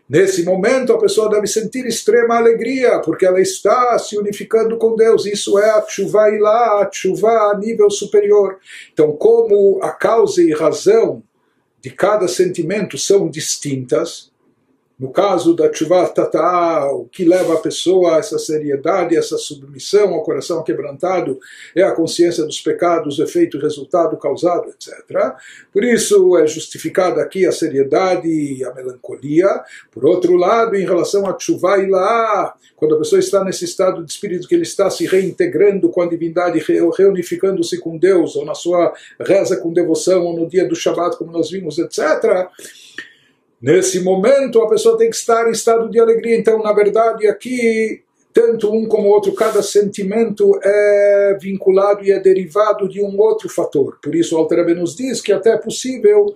Nesse 0.08 0.44
momento, 0.44 0.92
a 0.92 0.98
pessoa 0.98 1.28
deve 1.28 1.48
sentir 1.48 1.84
extrema 1.84 2.36
alegria, 2.36 3.00
porque 3.00 3.26
ela 3.26 3.40
está 3.40 3.98
se 3.98 4.16
unificando 4.16 4.78
com 4.78 4.94
Deus. 4.94 5.26
Isso 5.26 5.58
é 5.58 5.70
a 5.70 5.84
chuva 5.86 6.30
ilá, 6.30 6.80
a 6.80 6.88
chuva 6.92 7.28
a 7.28 7.58
nível 7.58 7.90
superior. 7.90 8.58
Então, 8.92 9.12
como 9.12 9.80
a 9.82 9.90
causa 9.90 10.40
e 10.40 10.52
razão 10.52 11.22
de 11.80 11.90
cada 11.90 12.28
sentimento 12.28 12.96
são 12.96 13.28
distintas, 13.28 14.30
no 14.98 15.10
caso 15.10 15.54
da 15.54 15.70
chuva 15.70 16.08
tatá, 16.08 16.90
o 16.90 17.04
que 17.04 17.22
leva 17.22 17.54
a 17.54 17.60
pessoa 17.60 18.16
a 18.16 18.18
essa 18.18 18.38
seriedade, 18.38 19.14
essa 19.14 19.36
submissão 19.36 20.14
ao 20.14 20.22
coração 20.22 20.64
quebrantado, 20.64 21.38
é 21.74 21.82
a 21.82 21.92
consciência 21.92 22.44
dos 22.44 22.60
pecados, 22.62 23.18
efeito, 23.18 23.58
resultado, 23.58 24.16
causado, 24.16 24.70
etc. 24.70 25.34
Por 25.70 25.84
isso 25.84 26.38
é 26.38 26.46
justificada 26.46 27.20
aqui 27.20 27.44
a 27.44 27.52
seriedade 27.52 28.26
e 28.26 28.64
a 28.64 28.72
melancolia. 28.72 29.62
Por 29.92 30.06
outro 30.06 30.34
lado, 30.34 30.74
em 30.74 30.86
relação 30.86 31.26
a 31.26 31.38
chuva 31.38 31.76
e 31.78 31.86
quando 32.74 32.94
a 32.94 32.98
pessoa 32.98 33.20
está 33.20 33.44
nesse 33.44 33.64
estado 33.64 34.02
de 34.02 34.10
espírito 34.10 34.48
que 34.48 34.54
ele 34.54 34.62
está 34.62 34.88
se 34.88 35.06
reintegrando 35.06 35.90
com 35.90 36.00
a 36.00 36.08
divindade, 36.08 36.62
reunificando-se 36.96 37.78
com 37.80 37.98
Deus, 37.98 38.34
ou 38.34 38.44
na 38.44 38.54
sua 38.54 38.94
reza 39.20 39.56
com 39.58 39.72
devoção, 39.72 40.24
ou 40.24 40.38
no 40.38 40.48
dia 40.48 40.66
do 40.66 40.74
Shabat, 40.74 41.16
como 41.16 41.32
nós 41.32 41.50
vimos, 41.50 41.78
etc 41.78 42.48
Nesse 43.60 44.00
momento, 44.00 44.60
a 44.60 44.68
pessoa 44.68 44.98
tem 44.98 45.08
que 45.08 45.16
estar 45.16 45.48
em 45.48 45.52
estado 45.52 45.88
de 45.88 45.98
alegria. 45.98 46.36
Então, 46.36 46.62
na 46.62 46.72
verdade, 46.72 47.26
aqui, 47.26 48.02
tanto 48.32 48.70
um 48.72 48.86
como 48.86 49.08
o 49.08 49.10
outro, 49.10 49.32
cada 49.32 49.62
sentimento 49.62 50.58
é 50.62 51.38
vinculado 51.40 52.04
e 52.04 52.12
é 52.12 52.20
derivado 52.20 52.88
de 52.88 53.02
um 53.02 53.18
outro 53.18 53.48
fator. 53.48 53.98
Por 54.02 54.14
isso, 54.14 54.36
Alter 54.36 54.76
nos 54.76 54.94
diz 54.94 55.20
que 55.20 55.32
até 55.32 55.50
é 55.50 55.58
possível 55.58 56.34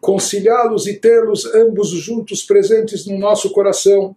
conciliá-los 0.00 0.86
e 0.86 0.94
tê-los 0.94 1.46
ambos 1.54 1.90
juntos 1.90 2.42
presentes 2.42 3.06
no 3.06 3.18
nosso 3.18 3.50
coração. 3.50 4.14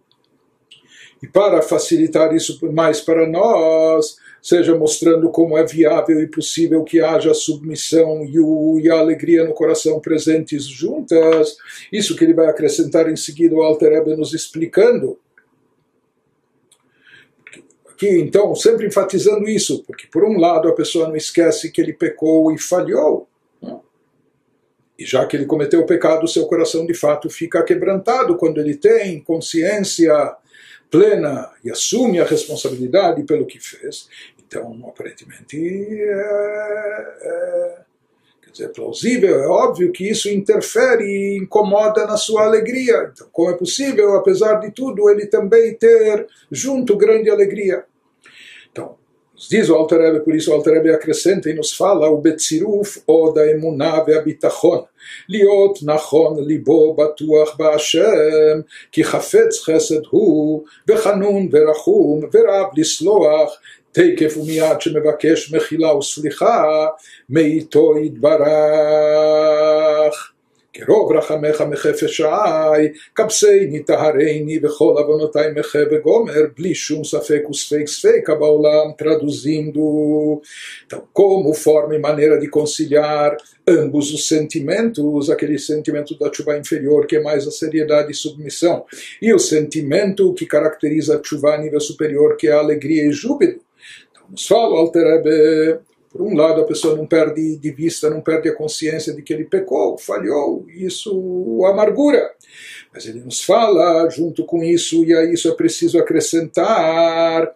E 1.22 1.26
para 1.26 1.62
facilitar 1.62 2.34
isso 2.34 2.58
mais 2.72 3.00
para 3.00 3.26
nós, 3.26 4.16
seja 4.44 4.76
mostrando 4.76 5.30
como 5.30 5.56
é 5.56 5.64
viável 5.64 6.20
e 6.20 6.26
possível 6.26 6.84
que 6.84 7.00
haja 7.00 7.32
submissão 7.32 8.22
e, 8.26 8.38
o, 8.38 8.78
e 8.78 8.90
a 8.90 8.98
alegria 8.98 9.42
no 9.42 9.54
coração 9.54 9.98
presentes 9.98 10.66
juntas. 10.66 11.56
Isso 11.90 12.14
que 12.14 12.22
ele 12.22 12.34
vai 12.34 12.46
acrescentar 12.46 13.10
em 13.10 13.16
seguida 13.16 13.54
o 13.54 13.62
Alter 13.62 13.92
Ebe 13.94 14.14
nos 14.14 14.34
explicando. 14.34 15.18
Então, 18.02 18.54
sempre 18.54 18.86
enfatizando 18.86 19.48
isso, 19.48 19.82
porque 19.84 20.06
por 20.08 20.22
um 20.22 20.38
lado 20.38 20.68
a 20.68 20.74
pessoa 20.74 21.08
não 21.08 21.16
esquece 21.16 21.72
que 21.72 21.80
ele 21.80 21.94
pecou 21.94 22.52
e 22.52 22.58
falhou. 22.58 23.26
Né? 23.62 23.80
E 24.98 25.06
já 25.06 25.24
que 25.24 25.38
ele 25.38 25.46
cometeu 25.46 25.80
o 25.80 25.86
pecado, 25.86 26.28
seu 26.28 26.44
coração 26.46 26.84
de 26.84 26.92
fato 26.92 27.30
fica 27.30 27.62
quebrantado 27.62 28.36
quando 28.36 28.60
ele 28.60 28.74
tem 28.74 29.20
consciência 29.20 30.36
plena 30.94 31.50
e 31.64 31.72
assume 31.72 32.20
a 32.20 32.24
responsabilidade 32.24 33.24
pelo 33.24 33.44
que 33.46 33.58
fez. 33.58 34.08
Então, 34.54 34.88
aparentemente, 34.88 35.58
é, 35.58 37.16
é, 37.22 37.78
quer 38.40 38.50
dizer, 38.52 38.64
é 38.66 38.68
plausível, 38.68 39.42
é 39.42 39.48
óbvio 39.48 39.90
que 39.90 40.08
isso 40.08 40.30
interfere 40.30 41.04
e 41.04 41.38
incomoda 41.38 42.06
na 42.06 42.16
sua 42.16 42.44
alegria. 42.44 43.10
Então, 43.12 43.26
como 43.32 43.50
é 43.50 43.54
possível, 43.54 44.14
apesar 44.14 44.60
de 44.60 44.70
tudo, 44.70 45.10
ele 45.10 45.26
também 45.26 45.74
ter 45.74 46.28
junto 46.52 46.96
grande 46.96 47.28
alegria? 47.30 47.84
Então, 48.70 48.94
diz 49.50 49.68
o 49.68 49.74
Alter 49.74 50.00
Rebbe, 50.00 50.20
por 50.24 50.36
isso 50.36 50.52
o 50.52 50.54
Alter 50.54 50.94
acrescenta 50.94 51.50
e 51.50 51.54
nos 51.54 51.72
fala 51.72 52.08
o 52.08 52.18
Betziruf 52.18 53.02
Oda 53.08 53.50
Emunave 53.50 54.12
Ve'abitachon 54.12 54.86
Liot 55.28 55.84
Nachon 55.84 56.40
Libo 56.40 56.94
Batuach 56.94 57.56
ba'ashem 57.56 58.64
Ki 58.92 59.02
Chafetz 59.02 59.64
Chesed 59.64 60.04
Hu 60.12 60.64
Ve'chanun 60.86 61.50
Ve'rachum 61.50 62.30
Ve'rab 62.30 62.72
Lisloach 62.76 63.52
תקף 63.93 64.37
ומיד 64.37 64.81
שמבקש 64.81 65.53
מחילה 65.53 65.95
וסליחה, 65.95 66.87
מאיתו 67.29 67.97
יתברך. 67.97 68.39
כרוב 70.73 71.11
רחמך 71.11 71.61
מחפש 71.61 72.17
שעי, 72.17 72.87
כבסני 73.15 73.83
טהרני 73.83 74.59
וכל 74.63 74.93
עוונותי 74.97 75.39
מחה 75.55 75.79
וגומר, 75.91 76.41
בלי 76.57 76.75
שום 76.75 77.03
ספק 77.03 77.41
וספק 77.49 77.87
ספקה 77.87 78.35
בעולם, 78.35 78.91
traduzindo. 78.99 80.41
Então, 80.85 81.03
como 81.13 81.53
forma 81.53 81.95
e 81.95 81.99
maneira 81.99 82.39
de 82.39 82.47
conciliar 82.47 83.35
ambos 83.67 84.13
os 84.13 84.27
sentimentos, 84.27 85.29
aquele 85.29 85.57
sentimento 85.59 86.17
da 86.17 86.31
chuva 86.33 86.57
inferior, 86.57 87.05
que 87.07 87.17
é 87.17 87.21
mais 87.21 87.47
a 87.47 87.51
seriedade 87.51 88.11
e 88.11 88.15
submissão, 88.15 88.85
e 89.21 89.33
o 89.33 89.39
sentimento 89.39 90.33
que 90.33 90.45
caracteriza 90.45 91.17
a 91.17 91.23
chuva 91.23 91.55
a 91.55 91.57
nível 91.57 91.79
superior, 91.79 92.37
que 92.37 92.47
é 92.47 92.51
a 92.51 92.59
alegria 92.59 93.03
e 93.05 93.11
júbilo. 93.11 93.59
Nos 94.28 94.46
fala 94.46 94.78
Alter 94.78 95.04
Rebbe, 95.04 95.80
por 96.10 96.22
um 96.22 96.34
lado 96.34 96.60
a 96.60 96.64
pessoa 96.64 96.96
não 96.96 97.06
perde 97.06 97.56
de 97.56 97.70
vista, 97.72 98.08
não 98.08 98.20
perde 98.20 98.48
a 98.48 98.54
consciência 98.54 99.12
de 99.12 99.22
que 99.22 99.32
ele 99.32 99.44
pecou, 99.44 99.98
falhou, 99.98 100.64
isso 100.68 101.12
o 101.14 101.66
amargura. 101.66 102.30
Mas 102.92 103.06
ele 103.06 103.20
nos 103.20 103.42
fala, 103.42 104.08
junto 104.08 104.44
com 104.44 104.62
isso, 104.62 105.04
e 105.04 105.12
a 105.12 105.24
isso 105.24 105.48
é 105.48 105.54
preciso 105.54 105.98
acrescentar, 105.98 107.52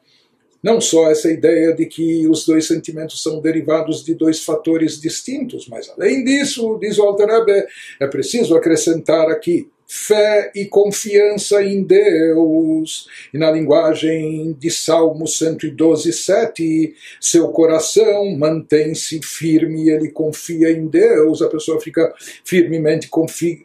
não 0.63 0.81
só 0.81 1.09
essa 1.11 1.31
ideia 1.31 1.73
de 1.73 1.87
que 1.87 2.27
os 2.27 2.45
dois 2.45 2.67
sentimentos 2.67 3.23
são 3.23 3.41
derivados 3.41 4.05
de 4.05 4.15
dois 4.15 4.43
fatores 4.43 5.01
distintos, 5.01 5.69
mas 5.69 5.89
além 5.91 6.25
disso, 6.25 6.77
diz 6.81 6.99
o 6.99 7.05
Alter 7.05 7.29
Rebbe, 7.29 7.67
é 8.01 8.07
preciso 8.09 8.57
acrescentar 8.57 9.29
aqui 9.31 9.71
fé 9.89 10.53
e 10.55 10.67
confiança 10.67 11.63
em 11.65 11.83
Deus. 11.83 13.09
E 13.33 13.39
na 13.39 13.51
linguagem 13.51 14.53
de 14.53 14.71
Salmo 14.71 15.27
112, 15.27 16.13
7, 16.13 16.95
seu 17.19 17.49
coração 17.49 18.37
mantém-se 18.37 19.21
firme, 19.23 19.89
ele 19.89 20.11
confia 20.11 20.71
em 20.71 20.87
Deus, 20.87 21.41
a 21.41 21.49
pessoa 21.49 21.81
fica 21.81 22.15
firmemente 22.45 23.09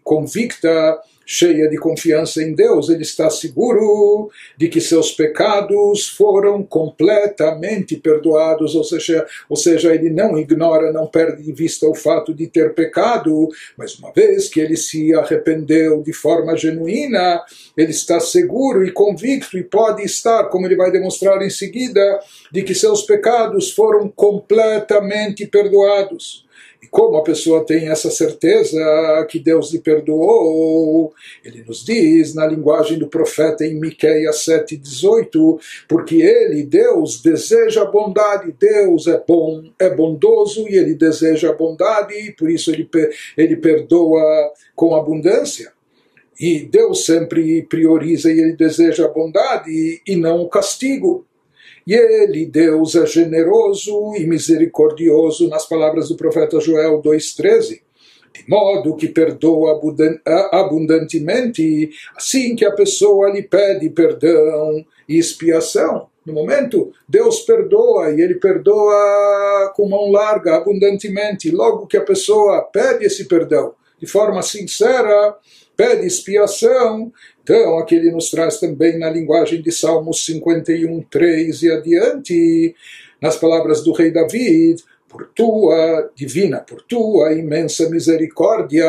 convicta 0.04 1.02
cheia 1.26 1.70
de 1.70 1.78
confiança 1.78 2.42
em 2.42 2.54
Deus, 2.54 2.90
ele 2.90 3.04
está 3.04 3.30
seguro 3.30 4.30
de 4.58 4.68
que 4.68 4.82
seus 4.82 5.12
pecados 5.12 6.08
foram 6.10 6.64
completamente 6.64 7.96
perdoados, 7.96 8.76
ou 8.76 8.84
seja, 8.84 9.26
ou 9.50 9.56
seja, 9.56 9.94
ele 9.94 10.10
não 10.10 10.38
ignora, 10.38 10.92
não 10.92 11.08
perde 11.08 11.44
de 11.44 11.52
vista 11.52 11.88
o 11.88 11.96
fato 11.96 12.34
de 12.34 12.48
ter 12.48 12.74
pecado, 12.74 13.50
mas 13.78 13.96
uma 13.96 14.12
vez 14.12 14.50
que 14.50 14.60
ele 14.60 14.76
se 14.76 15.14
arrependeu 15.14 16.02
de 16.02 16.14
forma 16.14 16.58
genuína, 16.58 17.42
ele 17.78 17.92
está 17.92 18.20
seguro 18.20 18.86
e 18.86 18.92
convicto 18.92 19.58
e 19.58 19.64
pode 19.64 20.04
estar, 20.04 20.46
como 20.46 20.66
ele 20.66 20.76
vai 20.76 20.92
demonstrar 20.92 21.42
em 21.42 21.50
seguida, 21.50 22.20
de 22.52 22.64
que 22.64 22.76
seus 22.76 23.04
pecados 23.04 23.72
foram 23.72 24.10
completamente 24.10 25.46
perdoados. 25.48 26.44
Como 26.94 27.18
a 27.18 27.24
pessoa 27.24 27.66
tem 27.66 27.90
essa 27.90 28.12
certeza 28.12 28.78
que 29.28 29.40
Deus 29.40 29.74
lhe 29.74 29.80
perdoou, 29.80 31.12
ele 31.44 31.64
nos 31.64 31.84
diz 31.84 32.36
na 32.36 32.46
linguagem 32.46 33.00
do 33.00 33.08
profeta 33.08 33.66
em 33.66 33.80
Miqueias 33.80 34.46
7:18, 34.46 35.60
porque 35.90 36.22
ele, 36.22 36.62
Deus, 36.62 37.20
deseja 37.20 37.84
bondade, 37.84 38.56
Deus 38.60 39.08
é 39.08 39.20
bom, 39.28 39.64
é 39.80 39.90
bondoso 39.90 40.70
e 40.70 40.76
ele 40.76 40.94
deseja 40.94 41.52
bondade, 41.52 42.14
e 42.14 42.32
por 42.32 42.48
isso 42.48 42.70
ele, 42.70 42.88
ele 43.36 43.56
perdoa 43.56 44.54
com 44.76 44.94
abundância. 44.94 45.74
E 46.40 46.60
Deus 46.60 47.06
sempre 47.06 47.64
prioriza 47.64 48.32
e 48.32 48.40
ele 48.40 48.56
deseja 48.56 49.06
a 49.06 49.12
bondade 49.12 50.00
e 50.06 50.16
não 50.16 50.42
o 50.42 50.48
castigo. 50.48 51.26
E 51.86 51.94
ele, 51.94 52.46
Deus, 52.46 52.96
é 52.96 53.06
generoso 53.06 54.16
e 54.16 54.26
misericordioso, 54.26 55.50
nas 55.50 55.68
palavras 55.68 56.10
do 56.10 56.16
profeta 56.16 56.60
Joel 56.60 57.02
2,13 57.02 57.82
de 58.34 58.50
modo 58.50 58.96
que 58.96 59.08
perdoa 59.08 59.80
abundantemente, 60.52 61.92
assim 62.16 62.56
que 62.56 62.66
a 62.66 62.72
pessoa 62.72 63.30
lhe 63.30 63.44
pede 63.44 63.88
perdão 63.92 64.84
e 65.08 65.20
expiação. 65.20 66.08
No 66.26 66.34
momento, 66.34 66.92
Deus 67.08 67.42
perdoa 67.42 68.12
e 68.12 68.22
Ele 68.22 68.36
perdoa 68.36 69.72
com 69.76 69.88
mão 69.88 70.10
larga, 70.10 70.56
abundantemente. 70.56 71.52
Logo 71.52 71.86
que 71.86 71.98
a 71.98 72.04
pessoa 72.04 72.62
pede 72.62 73.06
esse 73.06 73.26
perdão 73.26 73.76
de 74.00 74.08
forma 74.08 74.42
sincera, 74.42 75.36
pede 75.76 76.06
expiação. 76.06 77.12
Então, 77.42 77.78
aqui 77.78 77.96
ele 77.96 78.12
nos 78.12 78.30
traz 78.30 78.60
também 78.60 78.98
na 78.98 79.10
linguagem 79.10 79.62
de 79.62 79.72
Salmos 79.72 80.26
51, 80.26 81.02
3 81.10 81.64
e 81.64 81.72
adiante, 81.72 82.76
nas 83.22 83.38
palavras 83.38 83.84
do 83.84 83.92
rei 83.92 84.12
David, 84.12 84.84
por 85.10 85.28
tua 85.36 86.10
divina, 86.16 86.60
por 86.60 86.82
tua 86.82 87.34
imensa 87.34 87.90
misericórdia, 87.90 88.86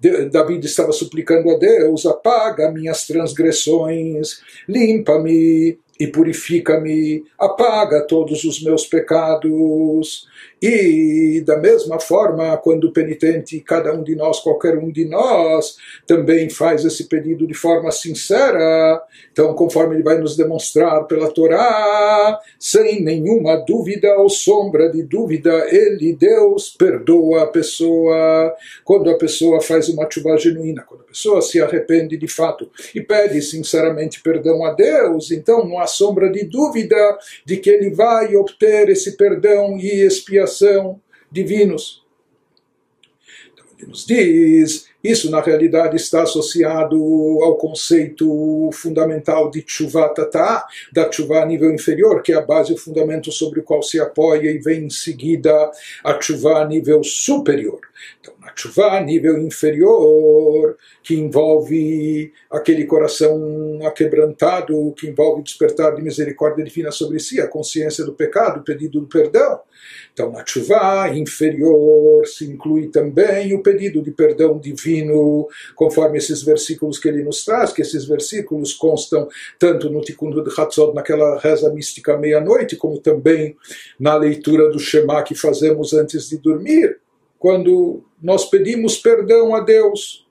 David 0.00 0.64
estava 0.64 0.92
suplicando 0.92 1.50
a 1.50 1.58
Deus: 1.58 2.06
apaga 2.06 2.70
minhas 2.70 3.06
transgressões, 3.06 4.40
limpa-me 4.68 5.78
e 5.98 6.06
purifica-me, 6.06 7.24
apaga 7.38 8.06
todos 8.06 8.44
os 8.44 8.62
meus 8.62 8.86
pecados. 8.86 10.28
E 10.60 11.40
da 11.46 11.56
mesma 11.56 12.00
forma, 12.00 12.56
quando 12.56 12.84
o 12.84 12.92
penitente, 12.92 13.60
cada 13.60 13.94
um 13.94 14.02
de 14.02 14.16
nós, 14.16 14.40
qualquer 14.40 14.76
um 14.76 14.90
de 14.90 15.04
nós, 15.04 15.76
também 16.06 16.50
faz 16.50 16.84
esse 16.84 17.04
pedido 17.04 17.46
de 17.46 17.54
forma 17.54 17.92
sincera, 17.92 19.00
então, 19.30 19.54
conforme 19.54 19.94
ele 19.94 20.02
vai 20.02 20.18
nos 20.18 20.36
demonstrar 20.36 21.04
pela 21.04 21.30
Torá, 21.30 22.40
sem 22.58 23.02
nenhuma 23.02 23.56
dúvida 23.56 24.18
ou 24.18 24.28
sombra 24.28 24.90
de 24.90 25.02
dúvida, 25.02 25.66
ele, 25.70 26.12
Deus, 26.12 26.74
perdoa 26.76 27.44
a 27.44 27.46
pessoa. 27.46 28.52
Quando 28.84 29.10
a 29.10 29.16
pessoa 29.16 29.60
faz 29.60 29.88
uma 29.88 30.10
chuva 30.10 30.36
genuína, 30.36 30.82
quando 30.82 31.02
a 31.02 31.04
pessoa 31.04 31.40
se 31.40 31.60
arrepende 31.60 32.16
de 32.16 32.26
fato 32.26 32.68
e 32.94 33.00
pede 33.00 33.40
sinceramente 33.42 34.20
perdão 34.20 34.64
a 34.64 34.72
Deus, 34.72 35.30
então 35.30 35.64
não 35.64 35.78
há 35.78 35.86
sombra 35.86 36.30
de 36.30 36.44
dúvida 36.44 36.96
de 37.44 37.58
que 37.58 37.70
ele 37.70 37.90
vai 37.90 38.34
obter 38.34 38.88
esse 38.88 39.16
perdão 39.16 39.78
e 39.78 40.04
expiação 40.04 40.47
divinos. 41.30 42.04
Então 43.52 43.64
ele 43.78 43.86
nos 43.88 44.06
diz, 44.06 44.88
isso 45.02 45.30
na 45.30 45.40
realidade 45.40 45.96
está 45.96 46.22
associado 46.22 46.96
ao 47.42 47.56
conceito 47.56 48.70
fundamental 48.72 49.50
de 49.50 49.62
tshuva 49.62 50.08
tata, 50.08 50.64
da 50.92 51.08
tshuva 51.08 51.42
a 51.42 51.46
nível 51.46 51.72
inferior, 51.72 52.20
que 52.22 52.32
é 52.32 52.36
a 52.36 52.40
base, 52.40 52.72
o 52.72 52.76
fundamento 52.76 53.30
sobre 53.30 53.60
o 53.60 53.62
qual 53.62 53.82
se 53.82 54.00
apoia 54.00 54.50
e 54.50 54.58
vem 54.58 54.84
em 54.84 54.90
seguida 54.90 55.70
a 56.02 56.14
tshuva 56.14 56.62
a 56.62 56.66
nível 56.66 57.04
superior. 57.04 57.80
Então, 58.20 58.34
na 58.40 58.52
tshuva 58.52 58.98
a 58.98 59.00
nível 59.00 59.38
inferior, 59.38 60.76
que 61.02 61.14
envolve 61.14 62.32
aquele 62.50 62.84
coração 62.84 63.80
aquebrantado, 63.84 64.92
que 64.92 65.08
envolve 65.08 65.42
despertar 65.42 65.94
de 65.94 66.02
misericórdia 66.02 66.64
divina 66.64 66.90
sobre 66.90 67.18
si, 67.20 67.40
a 67.40 67.46
consciência 67.46 68.04
do 68.04 68.14
pecado, 68.14 68.60
o 68.60 68.64
pedido 68.64 69.00
do 69.00 69.06
perdão. 69.06 69.60
Então, 70.12 70.32
na 70.32 70.44
chuva 70.44 71.08
inferior 71.14 72.26
se 72.26 72.44
inclui 72.44 72.88
também 72.88 73.54
o 73.54 73.62
pedido 73.62 74.02
de 74.02 74.10
perdão 74.10 74.58
divino, 74.58 75.48
conforme 75.76 76.18
esses 76.18 76.42
versículos 76.42 76.98
que 76.98 77.08
ele 77.08 77.22
nos 77.22 77.44
traz, 77.44 77.72
que 77.72 77.82
esses 77.82 78.04
versículos 78.04 78.74
constam 78.74 79.28
tanto 79.58 79.88
no 79.88 80.00
Tikkun 80.00 80.32
Hatzot, 80.56 80.94
naquela 80.94 81.38
reza 81.38 81.72
mística 81.72 82.18
meia-noite, 82.18 82.76
como 82.76 82.98
também 82.98 83.56
na 83.98 84.16
leitura 84.16 84.68
do 84.70 84.78
Shema 84.78 85.22
que 85.22 85.34
fazemos 85.34 85.92
antes 85.92 86.28
de 86.28 86.38
dormir, 86.38 86.98
quando 87.38 88.04
nós 88.20 88.44
pedimos 88.44 88.96
perdão 88.96 89.54
a 89.54 89.60
Deus 89.60 90.28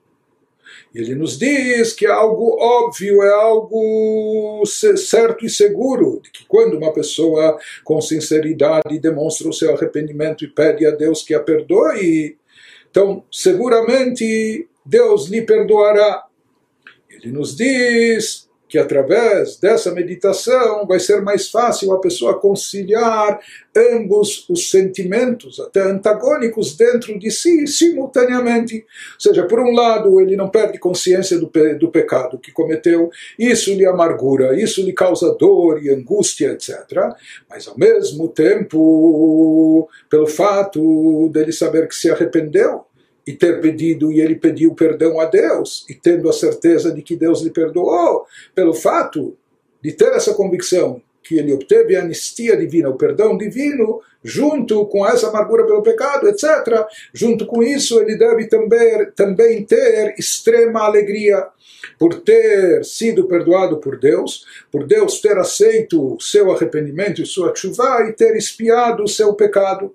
ele 0.94 1.14
nos 1.14 1.38
diz 1.38 1.92
que 1.92 2.06
é 2.06 2.10
algo 2.10 2.56
óbvio, 2.58 3.22
é 3.22 3.30
algo 3.30 4.62
certo 4.66 5.44
e 5.44 5.50
seguro, 5.50 6.20
que 6.32 6.46
quando 6.46 6.78
uma 6.78 6.92
pessoa 6.92 7.58
com 7.84 8.00
sinceridade 8.00 8.98
demonstra 8.98 9.48
o 9.48 9.52
seu 9.52 9.74
arrependimento 9.74 10.44
e 10.44 10.48
pede 10.48 10.86
a 10.86 10.90
Deus 10.90 11.22
que 11.22 11.34
a 11.34 11.40
perdoe, 11.40 12.38
então 12.90 13.22
seguramente 13.30 14.66
Deus 14.84 15.28
lhe 15.28 15.42
perdoará. 15.42 16.24
Ele 17.10 17.32
nos 17.32 17.54
diz 17.54 18.47
que 18.68 18.78
através 18.78 19.56
dessa 19.56 19.92
meditação 19.92 20.86
vai 20.86 21.00
ser 21.00 21.22
mais 21.22 21.50
fácil 21.50 21.92
a 21.92 22.00
pessoa 22.00 22.38
conciliar 22.38 23.40
ambos 23.76 24.44
os 24.48 24.70
sentimentos, 24.70 25.60
até 25.60 25.82
antagônicos 25.82 26.76
dentro 26.76 27.18
de 27.18 27.30
si, 27.30 27.66
simultaneamente. 27.66 28.76
Ou 28.76 29.20
seja, 29.20 29.46
por 29.46 29.60
um 29.60 29.72
lado, 29.72 30.20
ele 30.20 30.36
não 30.36 30.48
perde 30.48 30.78
consciência 30.78 31.38
do, 31.38 31.48
pe 31.48 31.74
do 31.74 31.90
pecado 31.90 32.38
que 32.38 32.52
cometeu, 32.52 33.10
isso 33.38 33.72
lhe 33.72 33.86
amargura, 33.86 34.60
isso 34.60 34.82
lhe 34.84 34.92
causa 34.92 35.34
dor 35.34 35.82
e 35.82 35.90
angústia, 35.90 36.52
etc. 36.52 36.74
Mas 37.48 37.68
ao 37.68 37.78
mesmo 37.78 38.28
tempo, 38.28 39.88
pelo 40.10 40.26
fato 40.26 41.30
dele 41.32 41.52
saber 41.52 41.88
que 41.88 41.94
se 41.94 42.10
arrependeu, 42.10 42.84
e 43.28 43.34
ter 43.34 43.60
pedido, 43.60 44.10
e 44.10 44.22
ele 44.22 44.36
pediu 44.36 44.74
perdão 44.74 45.20
a 45.20 45.26
Deus, 45.26 45.84
e 45.86 45.92
tendo 45.92 46.30
a 46.30 46.32
certeza 46.32 46.90
de 46.90 47.02
que 47.02 47.14
Deus 47.14 47.42
lhe 47.42 47.50
perdoou, 47.50 48.24
pelo 48.54 48.72
fato 48.72 49.36
de 49.82 49.92
ter 49.92 50.14
essa 50.14 50.32
convicção 50.32 51.02
que 51.22 51.38
ele 51.38 51.52
obteve 51.52 51.94
a 51.94 52.00
anistia 52.00 52.56
divina, 52.56 52.88
o 52.88 52.96
perdão 52.96 53.36
divino, 53.36 54.00
junto 54.24 54.86
com 54.86 55.06
essa 55.06 55.28
amargura 55.28 55.66
pelo 55.66 55.82
pecado, 55.82 56.26
etc. 56.26 56.86
Junto 57.12 57.44
com 57.44 57.62
isso, 57.62 58.00
ele 58.00 58.16
deve 58.16 58.46
também, 58.46 59.10
também 59.14 59.62
ter 59.62 60.14
extrema 60.18 60.84
alegria 60.84 61.46
por 61.98 62.14
ter 62.22 62.82
sido 62.82 63.28
perdoado 63.28 63.76
por 63.76 63.98
Deus, 63.98 64.46
por 64.72 64.86
Deus 64.86 65.20
ter 65.20 65.36
aceito 65.36 66.14
o 66.14 66.18
seu 66.18 66.50
arrependimento 66.50 67.20
e 67.20 67.26
sua 67.26 67.54
chuva 67.54 68.06
e 68.08 68.14
ter 68.14 68.34
espiado 68.36 69.02
o 69.02 69.08
seu 69.08 69.34
pecado 69.34 69.94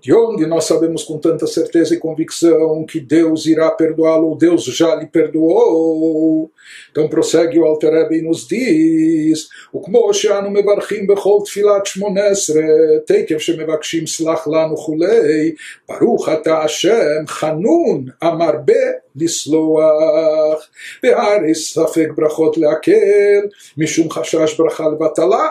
de 0.00 0.14
onde 0.14 0.46
nós 0.46 0.64
sabemos 0.64 1.02
com 1.04 1.18
tanta 1.18 1.46
certeza 1.46 1.94
e 1.94 1.98
convicção 1.98 2.84
que 2.84 3.00
Deus 3.00 3.46
irá 3.46 3.70
perdoá-lo, 3.70 4.36
Deus 4.36 4.64
já 4.64 4.94
lhe 4.94 5.06
perdoou. 5.06 6.50
Então 6.90 7.08
prossegue 7.08 7.58
o 7.58 7.64
Alter 7.64 7.92
Rebbe 7.92 8.18
e 8.18 8.22
nos 8.22 8.46
diz, 8.46 9.48
וכמו 9.74 10.14
שאנו 10.14 10.50
מברכים 10.50 11.06
בכל 11.06 11.38
תפילת 11.44 11.86
שמונה 11.86 12.24
עשרה, 12.24 12.62
תקף 13.06 13.38
שמבקשים 13.38 14.06
סלח 14.06 14.48
לנו 14.48 14.76
כולי, 14.76 15.54
ברוך 15.88 16.28
אתה 16.28 16.58
השם 16.58 17.26
חנון 17.26 18.04
המרבה 18.22 18.74
לסלוח, 19.16 20.68
והרי 21.02 21.54
ספק 21.54 22.08
ברכות 22.16 22.58
להקל, 22.58 23.48
משום 23.76 24.10
חשש 24.10 24.56
ברכה 24.58 24.88
לבטלה. 24.88 25.48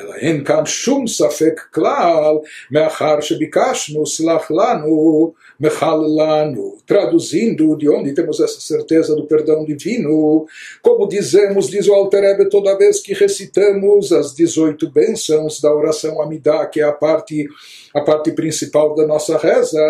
אלא 0.00 0.14
אין 0.14 0.44
כאן 0.44 0.66
שום 0.66 1.06
ספק 1.06 1.60
כלל, 1.74 2.36
מאחר 2.70 3.20
שביקשנו 3.20 4.06
סלח 4.06 4.50
לנו, 4.50 5.32
מחל 5.60 5.96
לנו. 6.18 6.76
Traduzindo, 6.86 7.76
de 7.76 7.88
onde 7.88 8.14
temos 8.14 8.38
essa 8.40 8.60
certeza 8.60 9.16
do 9.16 9.26
perdão 9.26 9.64
divino, 9.64 10.46
como 10.82 11.08
dizemos, 11.08 11.68
diz 11.68 11.88
o 11.88 11.94
Alter 11.94 12.48
toda 12.48 12.78
vez 12.78 13.00
que 13.00 13.14
recitamos 13.14 14.12
as 14.12 14.34
18 14.34 14.90
bênçãos 14.90 15.60
da 15.60 15.74
oração 15.74 16.20
Amidá, 16.20 16.66
que 16.66 16.80
é 16.80 16.84
a 16.84 16.92
parte, 16.92 17.48
a 17.94 18.00
parte 18.02 18.32
principal 18.32 18.94
da 18.94 19.06
nossa 19.06 19.36
reza. 19.38 19.82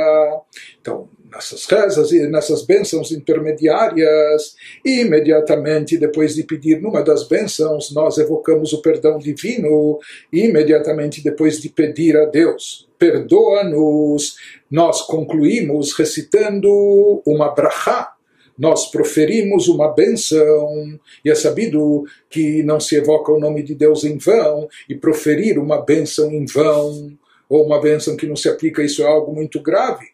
Então, 0.81 1.09
nessas 1.32 1.66
rezas 1.66 2.12
e 2.12 2.28
nessas 2.28 2.64
bênçãos 2.64 3.12
intermediárias, 3.12 4.56
imediatamente 4.86 5.98
depois 5.98 6.36
de 6.36 6.44
pedir 6.44 6.82
numa 6.82 7.02
das 7.02 7.28
bênçãos, 7.28 7.92
nós 7.94 8.18
evocamos 8.18 8.74
o 8.74 8.82
perdão 8.82 9.18
divino, 9.18 10.00
imediatamente 10.32 11.24
depois 11.24 11.62
de 11.62 11.70
pedir 11.70 12.18
a 12.18 12.26
Deus, 12.26 12.88
perdoa-nos, 13.00 14.36
nós 14.70 15.02
concluímos 15.04 15.94
recitando 15.94 17.22
uma 17.26 17.50
brachá, 17.50 18.14
nós 18.60 18.92
proferimos 18.92 19.70
uma 19.70 19.88
benção, 19.88 21.00
e 21.24 21.32
é 21.32 21.36
sabido 21.36 22.04
que 22.30 22.62
não 22.62 22.80
se 22.80 22.96
evoca 22.96 23.32
o 23.32 23.40
nome 23.40 23.64
de 23.64 23.74
Deus 23.74 24.04
em 24.04 24.18
vão, 24.18 24.68
e 24.90 24.96
proferir 24.96 25.58
uma 25.58 25.82
benção 25.82 26.32
em 26.32 26.46
vão, 26.46 27.18
ou 27.50 27.66
uma 27.66 27.82
benção 27.82 28.16
que 28.16 28.28
não 28.28 28.36
se 28.36 28.50
aplica, 28.50 28.84
isso 28.84 29.02
é 29.02 29.06
algo 29.06 29.34
muito 29.34 29.62
grave. 29.62 30.11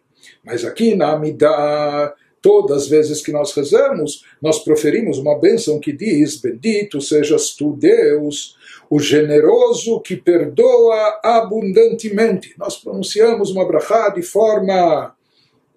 Mas 0.48 0.64
aqui 0.64 0.96
na 0.96 1.12
Amidah, 1.12 2.14
todas 2.42 2.84
as 2.84 2.88
vezes 2.88 3.22
que 3.22 3.34
nós 3.34 3.52
rezamos, 3.54 4.24
nós 4.42 4.60
proferimos 4.60 5.18
uma 5.18 5.38
bênção 5.38 5.78
que 5.78 5.92
diz: 5.92 6.38
Bendito 6.38 7.02
sejas 7.02 7.50
tu, 7.50 7.74
Deus, 7.74 8.56
o 8.90 8.98
generoso 8.98 10.00
que 10.00 10.16
perdoa 10.16 11.20
abundantemente. 11.22 12.56
Nós 12.58 12.78
pronunciamos 12.78 13.52
uma 13.52 13.68
brachá 13.68 14.08
de 14.08 14.22
forma 14.22 15.14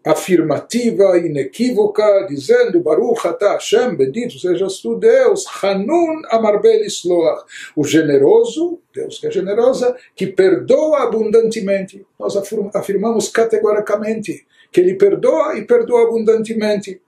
afirmativa, 0.07 1.19
inequívoca, 1.19 2.27
dizendo 2.29 2.81
Baruch 2.81 3.27
atah 3.27 3.55
Hashem, 3.55 3.97
bendito 3.97 4.39
sejas 4.39 4.79
tu 4.79 4.95
Deus, 4.95 5.45
Hanun 5.63 6.23
amarbel 6.31 6.85
isloach, 6.85 7.45
o 7.75 7.85
generoso, 7.85 8.79
Deus 8.95 9.19
que 9.19 9.27
é 9.27 9.31
generosa, 9.33 9.97
que 10.15 10.29
perdoa 10.29 11.03
abundantemente. 11.03 12.07
Nós 12.19 12.37
afirmamos 12.73 13.29
categoricamente 13.29 14.47
que 14.71 14.81
Ele 14.81 14.95
perdoa 14.95 15.59
e 15.59 15.65
perdoa 15.65 16.05
abundantemente. 16.05 17.01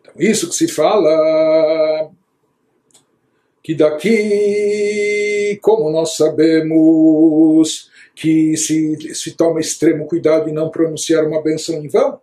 Então, 0.00 0.14
isso 0.18 0.48
que 0.48 0.54
se 0.54 0.68
fala, 0.68 2.10
que 3.62 3.74
daqui, 3.74 5.58
como 5.62 5.90
nós 5.90 6.16
sabemos, 6.16 7.90
que 8.14 8.56
se, 8.56 9.14
se 9.14 9.36
toma 9.36 9.60
extremo 9.60 10.06
cuidado 10.06 10.48
em 10.48 10.52
não 10.52 10.70
pronunciar 10.70 11.24
uma 11.24 11.42
benção 11.42 11.76
em 11.76 11.88
vão, 11.88 12.20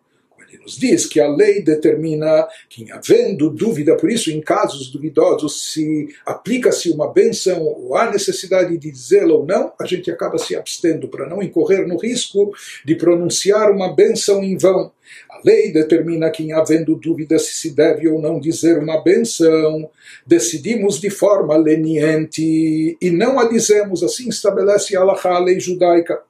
ele 0.55 0.63
nos 0.63 0.77
diz 0.77 1.05
que 1.05 1.19
a 1.19 1.27
lei 1.27 1.61
determina 1.61 2.47
que, 2.69 2.89
havendo 2.91 3.49
dúvida, 3.49 3.95
por 3.95 4.09
isso, 4.09 4.31
em 4.31 4.41
casos 4.41 4.89
duvidosos, 4.91 5.71
se 5.73 6.07
aplica-se 6.25 6.89
uma 6.89 7.11
benção 7.11 7.61
ou 7.61 7.95
há 7.95 8.09
necessidade 8.09 8.77
de 8.77 8.91
dizê-la 8.91 9.33
ou 9.33 9.45
não, 9.45 9.73
a 9.79 9.85
gente 9.85 10.09
acaba 10.09 10.37
se 10.37 10.55
abstendo 10.55 11.07
para 11.07 11.27
não 11.27 11.43
incorrer 11.43 11.87
no 11.87 11.97
risco 11.97 12.51
de 12.83 12.95
pronunciar 12.95 13.71
uma 13.71 13.93
benção 13.93 14.43
em 14.43 14.57
vão. 14.57 14.91
A 15.29 15.41
lei 15.43 15.71
determina 15.71 16.29
que, 16.31 16.51
havendo 16.51 16.95
dúvida 16.95 17.37
se 17.37 17.53
se 17.53 17.75
deve 17.75 18.07
ou 18.07 18.19
não 18.19 18.39
dizer 18.39 18.77
uma 18.77 19.03
benção, 19.03 19.89
decidimos 20.25 20.99
de 20.99 21.09
forma 21.09 21.55
leniente 21.55 22.97
e 22.99 23.11
não 23.11 23.39
a 23.39 23.47
dizemos, 23.47 24.03
assim 24.03 24.29
estabelece 24.29 24.95
a 24.95 25.01
a 25.05 25.39
lei 25.39 25.59
judaica. 25.59 26.21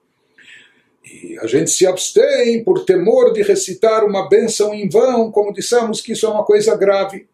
E 1.06 1.38
a 1.40 1.48
gente 1.48 1.70
se 1.70 1.86
abstém 1.86 2.64
por 2.64 2.84
temor 2.84 3.32
de 3.34 3.42
recitar 3.42 4.04
uma 4.04 4.28
benção 4.28 4.74
em 4.74 4.90
vão, 4.90 5.32
como 5.32 5.54
dissemos 5.54 6.02
que 6.02 6.14
isso 6.14 6.26
é 6.26 6.30
uma 6.30 6.44
coisa 6.44 6.76
grave. 6.76 7.28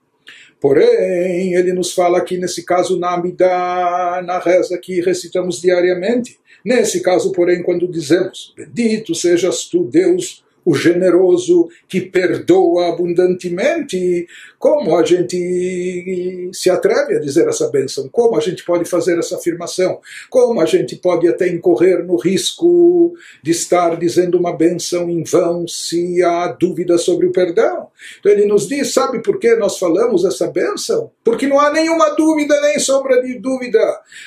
Porém, 0.60 1.56
ele 1.56 1.74
nos 1.74 1.94
fala 1.94 2.20
aqui 2.20 2.38
nesse 2.38 2.64
caso 2.64 3.00
na 3.00 3.14
Amidá, 3.14 4.22
na 4.24 4.38
reza 4.38 4.78
que 4.78 5.02
recitamos 5.02 5.60
diariamente. 5.60 6.40
Nesse 6.64 7.02
caso, 7.02 7.32
porém, 7.32 7.64
quando 7.64 7.88
dizemos, 7.88 8.54
bendito 8.56 9.16
sejas 9.16 9.66
tu, 9.66 9.84
Deus, 9.84 10.44
o 10.64 10.76
generoso 10.76 11.68
que 11.88 12.02
perdoa 12.02 12.90
abundantemente. 12.90 14.28
Como 14.60 14.96
a 14.96 15.04
gente 15.04 16.52
se 16.54 16.70
atreve 16.70 17.16
a 17.16 17.20
dizer 17.20 17.48
essa 17.48 17.68
bênção? 17.70 18.08
Como 18.10 18.38
a 18.38 18.40
gente 18.40 18.64
pode 18.64 18.86
fazer 18.86 19.18
essa 19.18 19.36
afirmação? 19.36 20.00
Como 20.30 20.62
a 20.62 20.66
gente 20.66 20.96
pode 20.96 21.28
até 21.28 21.48
incorrer 21.48 22.06
no 22.06 22.16
risco 22.16 23.14
de 23.42 23.52
estar 23.52 23.98
dizendo 23.98 24.38
uma 24.38 24.56
bênção 24.56 25.10
em 25.10 25.24
vão 25.24 25.68
se 25.68 26.24
há 26.24 26.48
dúvida 26.48 26.98
sobre 26.98 27.26
o 27.26 27.32
perdão? 27.32 27.88
Então 28.20 28.32
ele 28.32 28.46
nos 28.46 28.68
diz: 28.68 28.94
sabe 28.94 29.22
por 29.24 29.40
que 29.40 29.56
nós 29.56 29.80
falamos 29.80 30.26
essa 30.26 30.48
bênção? 30.48 31.12
Porque 31.24 31.48
não 31.48 31.60
há 31.60 31.72
nenhuma 31.72 32.10
dúvida, 32.12 32.60
nem 32.62 32.78
sombra 32.80 33.22
de 33.22 33.40
dúvida. 33.40 33.80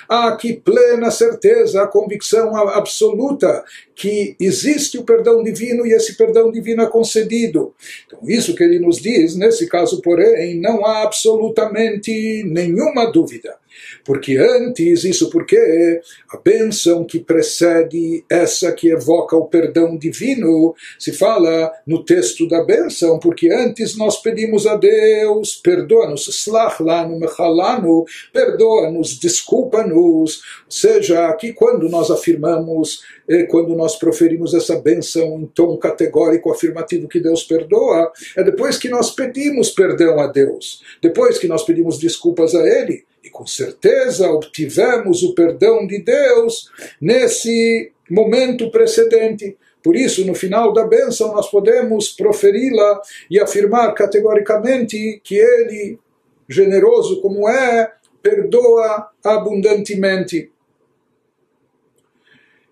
Há 0.09 0.29
aqui 0.29 0.55
plena 0.55 1.11
certeza, 1.11 1.83
a 1.83 1.87
convicção 1.87 2.57
absoluta 2.57 3.65
que 3.95 4.35
existe 4.41 4.99
o 4.99 5.05
perdão 5.05 5.43
divino 5.43 5.87
e 5.87 5.93
esse 5.93 6.17
perdão 6.17 6.24
divino 6.53 6.83
é 6.83 6.87
concedido. 6.87 7.75
Então, 8.07 8.21
isso 8.25 8.55
que 8.55 8.63
ele 8.63 8.79
nos 8.79 9.01
diz, 9.01 9.37
nesse 9.37 9.67
caso, 9.69 10.01
porém, 10.01 10.61
não 10.61 10.85
há 10.85 11.03
absolutamente 11.03 12.45
nenhuma 12.45 13.07
dúvida. 13.07 13.57
Porque 14.05 14.37
antes, 14.37 15.05
isso 15.05 15.31
porque 15.31 16.01
a 16.31 16.37
bênção 16.37 17.05
que 17.05 17.19
precede 17.19 18.25
essa 18.31 18.73
que 18.73 18.89
evoca 18.89 19.37
o 19.37 19.47
perdão 19.47 19.97
divino, 19.97 20.75
se 20.99 21.13
fala 21.13 21.73
no 21.87 22.05
texto 22.05 22.49
da 22.49 22.63
bênção, 22.63 23.19
porque 23.19 23.51
antes 23.51 23.97
nós 23.97 24.21
pedimos 24.21 24.67
a 24.67 24.77
Deus, 24.77 25.57
perdoa-nos, 25.57 26.29
slach 26.29 26.81
lanu, 26.83 27.19
mechalanu, 27.19 28.05
perdoa-nos, 28.33 29.19
desculpa-nos. 29.19 30.43
Seja, 30.69 31.29
aqui 31.29 31.53
quando 31.53 31.89
nós 31.89 32.11
afirmamos, 32.11 33.01
eh, 33.29 33.45
quando 33.45 33.75
nós 33.75 33.97
proferimos 33.97 34.55
essa 34.55 34.77
bênção 34.81 35.41
em 35.41 35.47
tom 35.47 35.77
categórico 35.77 36.51
afirmativo 36.51 37.09
que 37.09 37.21
Deus 37.21 37.43
perdoa, 37.43 38.13
é 38.37 38.43
depois 38.43 38.77
que 38.77 38.89
nós 38.89 39.11
pedimos 39.11 39.71
perdão 39.71 40.19
a 40.21 40.27
Deus, 40.27 40.83
depois 41.01 41.39
que 41.39 41.49
nós 41.49 41.63
pedimos 41.63 41.99
desculpas 41.99 42.55
a 42.55 42.61
Ele 42.61 43.05
e 43.25 43.31
com 43.31 43.47
certeza 43.47 44.31
obtivemos 44.31 45.23
o 45.23 45.35
perdão 45.35 45.87
de 45.87 45.99
Deus 45.99 46.71
nesse 47.01 47.91
momento 48.11 48.71
precedente. 48.71 49.57
Por 49.83 49.97
isso, 49.97 50.27
no 50.27 50.35
final 50.35 50.75
da 50.75 50.85
bênção, 50.85 51.33
nós 51.33 51.51
podemos 51.51 52.11
proferi-la 52.11 53.01
e 53.31 53.41
afirmar 53.41 53.95
categoricamente 53.95 55.21
que 55.25 55.37
Ele, 55.37 55.99
generoso 56.47 57.23
como 57.23 57.49
é, 57.49 57.93
perdoa 58.23 59.11
abundantemente. 59.23 60.51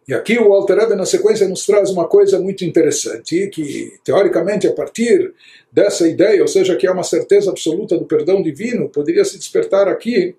E 0.06 0.12
aqui 0.12 0.38
o 0.38 0.52
Alter 0.52 0.78
Rebbe, 0.78 0.94
na 0.94 1.06
sequência, 1.06 1.48
nos 1.48 1.64
traz 1.64 1.90
uma 1.90 2.08
coisa 2.08 2.38
muito 2.38 2.64
interessante, 2.64 3.48
que, 3.48 3.98
teoricamente, 4.04 4.66
a 4.66 4.72
partir 4.72 5.32
dessa 5.70 6.08
ideia, 6.08 6.42
ou 6.42 6.48
seja, 6.48 6.76
que 6.76 6.86
há 6.86 6.92
uma 6.92 7.04
certeza 7.04 7.50
absoluta 7.50 7.96
do 7.96 8.04
perdão 8.04 8.42
divino, 8.42 8.88
poderia 8.88 9.24
se 9.24 9.38
despertar 9.38 9.88
aqui 9.88 10.34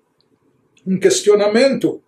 um 0.86 0.98
questionamento. 0.98 2.00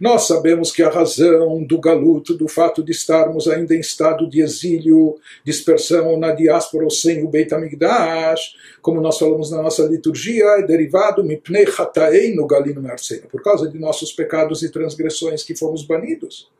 Nós 0.00 0.26
sabemos 0.26 0.72
que 0.72 0.82
a 0.82 0.88
razão 0.88 1.62
do 1.62 1.78
galuto, 1.78 2.34
do 2.34 2.48
fato 2.48 2.82
de 2.82 2.90
estarmos 2.90 3.46
ainda 3.46 3.74
em 3.74 3.80
estado 3.80 4.28
de 4.28 4.40
exílio, 4.40 5.16
dispersão 5.44 6.18
na 6.18 6.32
diáspora 6.32 6.84
ou 6.84 6.90
sem 6.90 7.22
o 7.22 7.28
Beit 7.28 7.54
HaMikdash, 7.54 8.54
como 8.80 9.00
nós 9.00 9.18
falamos 9.18 9.50
na 9.50 9.62
nossa 9.62 9.84
liturgia, 9.84 10.44
é 10.58 10.62
derivado 10.62 11.22
mipnei 11.22 11.66
no 12.34 12.46
galino 12.46 12.82
por 13.30 13.42
causa 13.42 13.68
de 13.68 13.78
nossos 13.78 14.12
pecados 14.12 14.62
e 14.62 14.70
transgressões 14.70 15.44
que 15.44 15.54
fomos 15.54 15.84
banidos. 15.84 16.50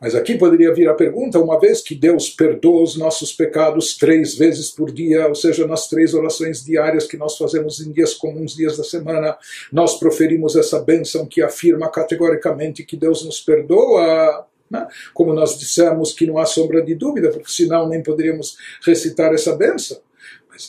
Mas 0.00 0.14
aqui 0.14 0.38
poderia 0.38 0.72
vir 0.72 0.88
a 0.88 0.94
pergunta: 0.94 1.38
uma 1.38 1.60
vez 1.60 1.82
que 1.82 1.94
Deus 1.94 2.30
perdoa 2.30 2.82
os 2.82 2.96
nossos 2.96 3.32
pecados 3.32 3.96
três 3.96 4.34
vezes 4.34 4.70
por 4.70 4.90
dia, 4.90 5.28
ou 5.28 5.34
seja, 5.34 5.66
nas 5.66 5.88
três 5.88 6.14
orações 6.14 6.64
diárias 6.64 7.06
que 7.06 7.18
nós 7.18 7.36
fazemos 7.36 7.80
em 7.80 7.92
dias 7.92 8.14
comuns, 8.14 8.56
dias 8.56 8.78
da 8.78 8.84
semana, 8.84 9.36
nós 9.70 9.98
proferimos 9.98 10.56
essa 10.56 10.78
bênção 10.78 11.26
que 11.26 11.42
afirma 11.42 11.90
categoricamente 11.90 12.84
que 12.84 12.96
Deus 12.96 13.24
nos 13.24 13.40
perdoa. 13.40 14.46
Né? 14.70 14.86
Como 15.12 15.34
nós 15.34 15.58
dissemos 15.58 16.12
que 16.12 16.26
não 16.26 16.38
há 16.38 16.46
sombra 16.46 16.80
de 16.80 16.94
dúvida, 16.94 17.28
porque 17.30 17.50
senão 17.50 17.88
nem 17.88 18.02
poderíamos 18.02 18.56
recitar 18.82 19.34
essa 19.34 19.54
bênção. 19.54 19.98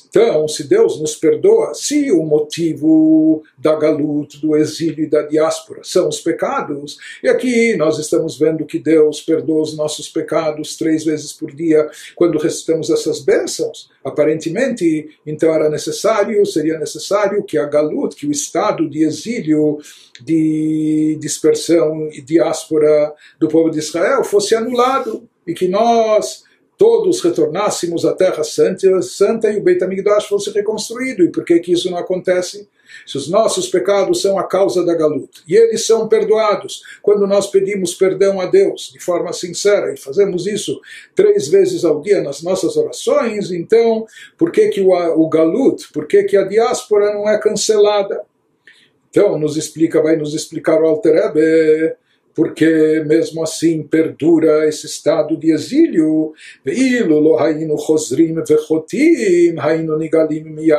Então, 0.10 0.48
se 0.48 0.68
Deus 0.68 1.00
nos 1.00 1.16
perdoa, 1.16 1.74
se 1.74 2.12
o 2.12 2.24
motivo 2.24 3.44
da 3.58 3.76
galuta, 3.76 4.38
do 4.38 4.56
exílio 4.56 5.06
e 5.06 5.10
da 5.10 5.24
diáspora 5.24 5.82
são 5.84 6.08
os 6.08 6.20
pecados, 6.20 6.98
e 7.24 7.30
aqui 7.30 7.76
nós 7.76 8.00
estamos 8.00 8.38
vendo 8.38 8.66
que 8.66 8.80
Deus 8.80 9.22
perdoa 9.22 9.62
os 9.62 9.76
nossos 9.76 10.10
pecados 10.10 10.78
três 10.78 11.04
vezes 11.04 11.34
por 11.34 11.54
dia 11.54 11.90
quando 12.16 12.38
recitamos 12.38 12.90
essas 12.90 13.20
bênçãos, 13.20 13.90
aparentemente, 14.04 15.10
então 15.26 15.54
era 15.54 15.70
necessário, 15.70 16.46
seria 16.46 16.80
necessário 16.80 17.44
que 17.44 17.58
a 17.58 17.66
galuta, 17.66 18.16
que 18.16 18.28
o 18.28 18.32
estado 18.32 18.90
de 18.90 19.04
exílio, 19.04 19.80
de 20.24 21.18
dispersão 21.20 22.10
e 22.12 22.22
diáspora 22.22 23.14
do 23.40 23.48
povo 23.48 23.70
de 23.70 23.80
Israel 23.80 24.24
fosse 24.24 24.56
anulado 24.56 25.28
e 25.46 25.54
que 25.54 25.68
nós 25.68 26.44
todos 26.82 27.22
retornássemos 27.22 28.04
à 28.06 28.16
Terra 28.16 28.44
Santa, 28.44 29.04
Santa 29.04 29.52
e 29.52 29.60
o 29.60 29.62
Beit 29.62 29.84
HaMikdash 29.84 30.26
fosse 30.26 30.50
reconstruído. 30.50 31.24
E 31.24 31.30
por 31.30 31.46
que, 31.46 31.60
que 31.60 31.72
isso 31.72 31.92
não 31.92 31.98
acontece? 32.00 32.68
Se 33.06 33.18
os 33.18 33.30
nossos 33.30 33.68
pecados 33.68 34.20
são 34.20 34.40
a 34.40 34.44
causa 34.46 34.84
da 34.84 34.96
galuta 34.96 35.42
e 35.48 35.56
eles 35.56 35.86
são 35.86 36.08
perdoados 36.08 36.82
quando 37.04 37.28
nós 37.28 37.46
pedimos 37.52 37.94
perdão 37.94 38.42
a 38.42 38.48
Deus 38.48 38.90
de 38.92 39.00
forma 39.00 39.32
sincera 39.32 39.94
e 39.94 39.98
fazemos 39.98 40.48
isso 40.48 40.82
três 41.14 41.48
vezes 41.50 41.86
ao 41.86 42.02
dia 42.02 42.20
nas 42.20 42.42
nossas 42.42 42.76
orações, 42.76 43.52
então 43.52 44.08
por 44.36 44.52
que, 44.52 44.70
que 44.70 44.82
o, 44.82 44.90
o 44.90 45.30
galut, 45.30 45.88
por 45.94 46.08
que, 46.08 46.24
que 46.24 46.36
a 46.36 46.48
diáspora 46.48 47.14
não 47.14 47.30
é 47.30 47.38
cancelada? 47.38 48.24
Então 49.12 49.38
nos 49.38 49.56
explica, 49.56 50.02
vai 50.02 50.16
nos 50.16 50.34
explicar 50.34 50.82
o 50.82 50.88
Alter 50.88 51.14
Rebbe 51.14 51.96
porque 52.35 53.03
mesmo 53.07 53.43
assim 53.43 53.83
perdura 53.83 54.69
esse 54.69 54.87
estado 54.87 55.37
de 55.39 55.53
exílio. 55.53 56.33
ואילו 56.67 57.25
לא 57.25 57.45
היינו 57.45 57.79
חוזרים 57.79 58.39
וחוטאים, 58.49 59.59
היינו 59.59 59.97
נגאלים 59.99 60.57
מיד. 60.57 60.77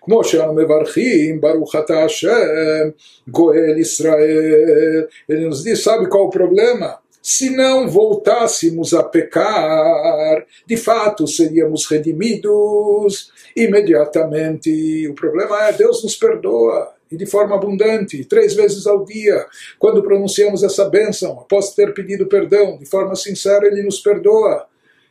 כמו 0.00 0.24
שאנו 0.24 0.54
מברכים, 0.54 1.40
ברוך 1.40 1.76
אתה 1.76 2.04
השם, 2.04 2.88
גואל 3.28 3.78
ישראל. 3.78 5.04
Ele 5.28 5.48
nos 5.48 5.62
diz, 5.64 5.82
sabe 5.82 6.08
qual 6.08 6.24
o 6.24 6.30
problema? 6.30 6.98
Se 7.22 7.50
não 7.50 7.88
voltássemos 7.88 8.94
a 8.94 9.02
pecar, 9.02 10.46
de 10.66 10.76
fato 10.76 11.26
seríamos 11.26 11.86
redimidos 11.86 13.30
imediatamente. 13.54 15.06
O 15.08 15.14
problema 15.14 15.68
é 15.68 15.72
Deus 15.72 16.02
nos 16.02 16.16
perdoa 16.16 16.94
e 17.13 17.17
de 17.17 17.27
forma 17.27 17.55
abundante, 17.55 18.25
três 18.25 18.55
vezes 18.55 18.87
ao 18.87 19.05
dia. 19.05 19.45
Quando 19.77 20.01
pronunciamos 20.01 20.63
essa 20.63 20.89
bênção, 20.89 21.39
após 21.39 21.75
ter 21.75 21.93
pedido 21.93 22.25
perdão, 22.25 22.75
de 22.75 22.87
forma 22.87 23.15
sincera, 23.15 23.67
ele 23.67 23.83
nos 23.83 23.99
perdoa. 23.99 24.65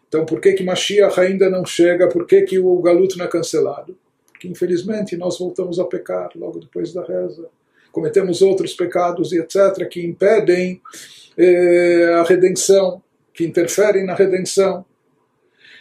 Então, 0.09 0.27
por 0.27 0.41
que 0.41 0.53
que 0.53 0.65
Mashiach 0.65 1.21
ainda 1.21 1.49
não 1.49 1.65
chega? 1.65 2.09
Por 2.09 2.27
que 2.27 2.43
que 2.43 2.59
o 2.59 2.83
galuto 2.83 3.17
não 3.17 3.25
é 3.25 3.29
cancelado? 3.29 3.97
Porque, 4.27 4.49
infelizmente, 4.49 5.17
nós 5.17 5.39
voltamos 5.39 5.79
a 5.79 5.85
pecar 5.85 6.31
logo 6.35 6.59
depois 6.59 6.93
da 6.93 7.05
reza. 7.05 7.47
Cometemos 7.93 8.43
outros 8.43 8.75
pecados 8.75 9.31
e 9.31 9.39
etc. 9.39 9.87
que 9.89 10.05
impedem 10.05 10.83
eh, 11.39 12.17
a 12.19 12.25
redenção, 12.25 13.01
que 13.33 13.45
interferem 13.45 14.05
na 14.05 14.15
redenção. 14.15 14.85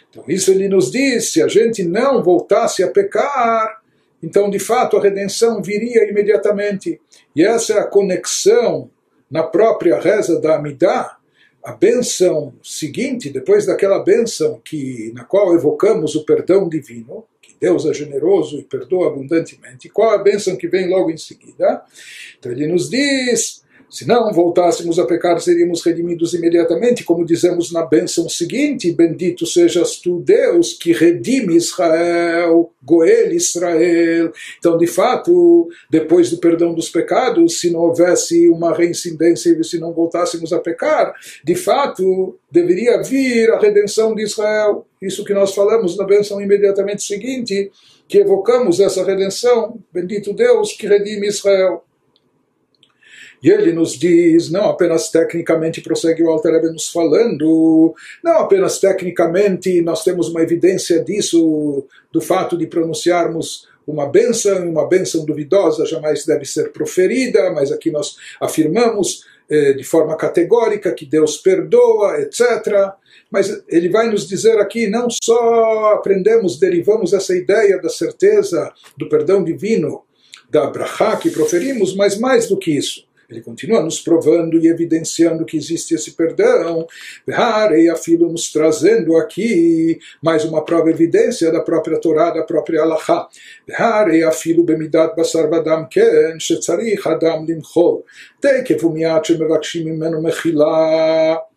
Então, 0.08 0.22
isso 0.28 0.52
ele 0.52 0.68
nos 0.68 0.88
diz: 0.88 1.32
se 1.32 1.42
a 1.42 1.48
gente 1.48 1.82
não 1.82 2.22
voltasse 2.22 2.84
a 2.84 2.88
pecar, 2.88 3.81
então 4.22 4.48
de 4.48 4.58
fato 4.58 4.96
a 4.96 5.02
redenção 5.02 5.62
viria 5.62 6.08
imediatamente. 6.08 7.00
E 7.34 7.44
essa 7.44 7.74
é 7.74 7.78
a 7.78 7.86
conexão 7.86 8.90
na 9.30 9.42
própria 9.42 9.98
reza 9.98 10.40
da 10.40 10.56
Amidah, 10.56 11.16
a 11.64 11.72
benção 11.72 12.52
seguinte, 12.62 13.30
depois 13.30 13.66
daquela 13.66 14.02
benção 14.02 14.60
que, 14.64 15.12
na 15.14 15.24
qual 15.24 15.54
evocamos 15.54 16.14
o 16.14 16.24
perdão 16.24 16.68
divino, 16.68 17.24
que 17.40 17.54
Deus 17.58 17.86
é 17.86 17.94
generoso 17.94 18.58
e 18.58 18.64
perdoa 18.64 19.08
abundantemente, 19.08 19.88
qual 19.88 20.10
a 20.10 20.22
benção 20.22 20.56
que 20.56 20.68
vem 20.68 20.88
logo 20.88 21.10
em 21.10 21.16
seguida? 21.16 21.82
Então 22.38 22.50
ele 22.52 22.66
nos 22.66 22.90
diz 22.90 23.61
se 23.92 24.08
não 24.08 24.32
voltássemos 24.32 24.98
a 24.98 25.04
pecar, 25.04 25.38
seríamos 25.38 25.84
redimidos 25.84 26.32
imediatamente, 26.32 27.04
como 27.04 27.26
dizemos 27.26 27.70
na 27.70 27.84
bênção 27.84 28.26
seguinte: 28.26 28.90
Bendito 28.90 29.44
sejas 29.44 29.96
tu, 29.96 30.18
Deus, 30.18 30.72
que 30.72 30.92
redime 30.92 31.54
Israel, 31.56 32.72
Goel 32.82 33.34
Israel. 33.34 34.32
Então, 34.58 34.78
de 34.78 34.86
fato, 34.86 35.68
depois 35.90 36.30
do 36.30 36.38
perdão 36.38 36.72
dos 36.72 36.88
pecados, 36.88 37.60
se 37.60 37.70
não 37.70 37.80
houvesse 37.80 38.48
uma 38.48 38.74
reincidência 38.74 39.50
e 39.50 39.62
se 39.62 39.78
não 39.78 39.92
voltássemos 39.92 40.54
a 40.54 40.58
pecar, 40.58 41.12
de 41.44 41.54
fato, 41.54 42.38
deveria 42.50 43.02
vir 43.02 43.50
a 43.52 43.58
redenção 43.58 44.14
de 44.14 44.22
Israel. 44.22 44.86
Isso 45.02 45.22
que 45.22 45.34
nós 45.34 45.54
falamos 45.54 45.98
na 45.98 46.04
bênção 46.04 46.40
imediatamente 46.40 47.02
seguinte, 47.02 47.70
que 48.08 48.16
evocamos 48.16 48.80
essa 48.80 49.04
redenção. 49.04 49.78
Bendito 49.92 50.32
Deus 50.32 50.72
que 50.72 50.86
redime 50.86 51.28
Israel. 51.28 51.84
E 53.42 53.50
ele 53.50 53.72
nos 53.72 53.98
diz, 53.98 54.50
não 54.50 54.66
apenas 54.66 55.10
tecnicamente, 55.10 55.80
prossegue 55.80 56.22
o 56.22 56.30
Alter 56.30 56.62
nos 56.72 56.88
falando, 56.88 57.94
não 58.22 58.38
apenas 58.38 58.78
tecnicamente 58.78 59.80
nós 59.80 60.04
temos 60.04 60.28
uma 60.28 60.42
evidência 60.42 61.02
disso, 61.02 61.84
do 62.12 62.20
fato 62.20 62.56
de 62.56 62.66
pronunciarmos 62.66 63.66
uma 63.86 64.06
benção, 64.06 64.70
uma 64.70 64.86
benção 64.86 65.24
duvidosa 65.24 65.84
jamais 65.84 66.24
deve 66.24 66.44
ser 66.44 66.70
proferida, 66.72 67.50
mas 67.50 67.72
aqui 67.72 67.90
nós 67.90 68.16
afirmamos 68.40 69.24
eh, 69.50 69.72
de 69.72 69.84
forma 69.84 70.16
categórica 70.16 70.92
que 70.92 71.04
Deus 71.04 71.36
perdoa, 71.36 72.20
etc. 72.20 72.92
Mas 73.30 73.62
ele 73.68 73.88
vai 73.88 74.08
nos 74.08 74.28
dizer 74.28 74.58
aqui, 74.58 74.86
não 74.86 75.08
só 75.10 75.94
aprendemos, 75.94 76.58
derivamos 76.58 77.12
essa 77.12 77.34
ideia 77.36 77.80
da 77.80 77.88
certeza 77.88 78.72
do 78.96 79.08
perdão 79.08 79.42
divino, 79.42 80.04
da 80.48 80.66
brachá 80.66 81.16
que 81.16 81.30
proferimos, 81.30 81.94
mas 81.96 82.18
mais 82.18 82.46
do 82.46 82.58
que 82.58 82.76
isso. 82.76 83.04
Ele 83.32 83.40
continua 83.40 83.82
nos 83.82 83.98
provando 83.98 84.58
e 84.58 84.68
evidenciando 84.68 85.46
que 85.46 85.56
existe 85.56 85.94
esse 85.94 86.10
perdão. 86.12 86.86
Harei 87.32 87.88
a 87.88 87.96
filo 87.96 88.30
nos 88.30 88.52
trazendo 88.52 89.16
aqui 89.16 89.98
mais 90.22 90.44
uma 90.44 90.62
prova 90.62 90.90
evidência 90.90 91.50
da 91.50 91.60
própria 91.60 91.98
Torá, 91.98 92.30
da 92.30 92.42
própria 92.42 92.82
Allahá. 92.82 93.28
Harei 93.72 94.22
a 94.22 94.30
filo 94.30 94.62
bemidat 94.62 95.16
basar 95.16 95.48
vadam 95.48 95.88
ken 95.88 96.38
shetzarich 96.38 97.06
adam 97.06 97.46
limchol. 97.46 98.04
Tekev 98.40 98.84
umiat 98.84 99.24
shemevakshim 99.26 99.88
imenu 99.88 100.20
mechila 100.20 101.51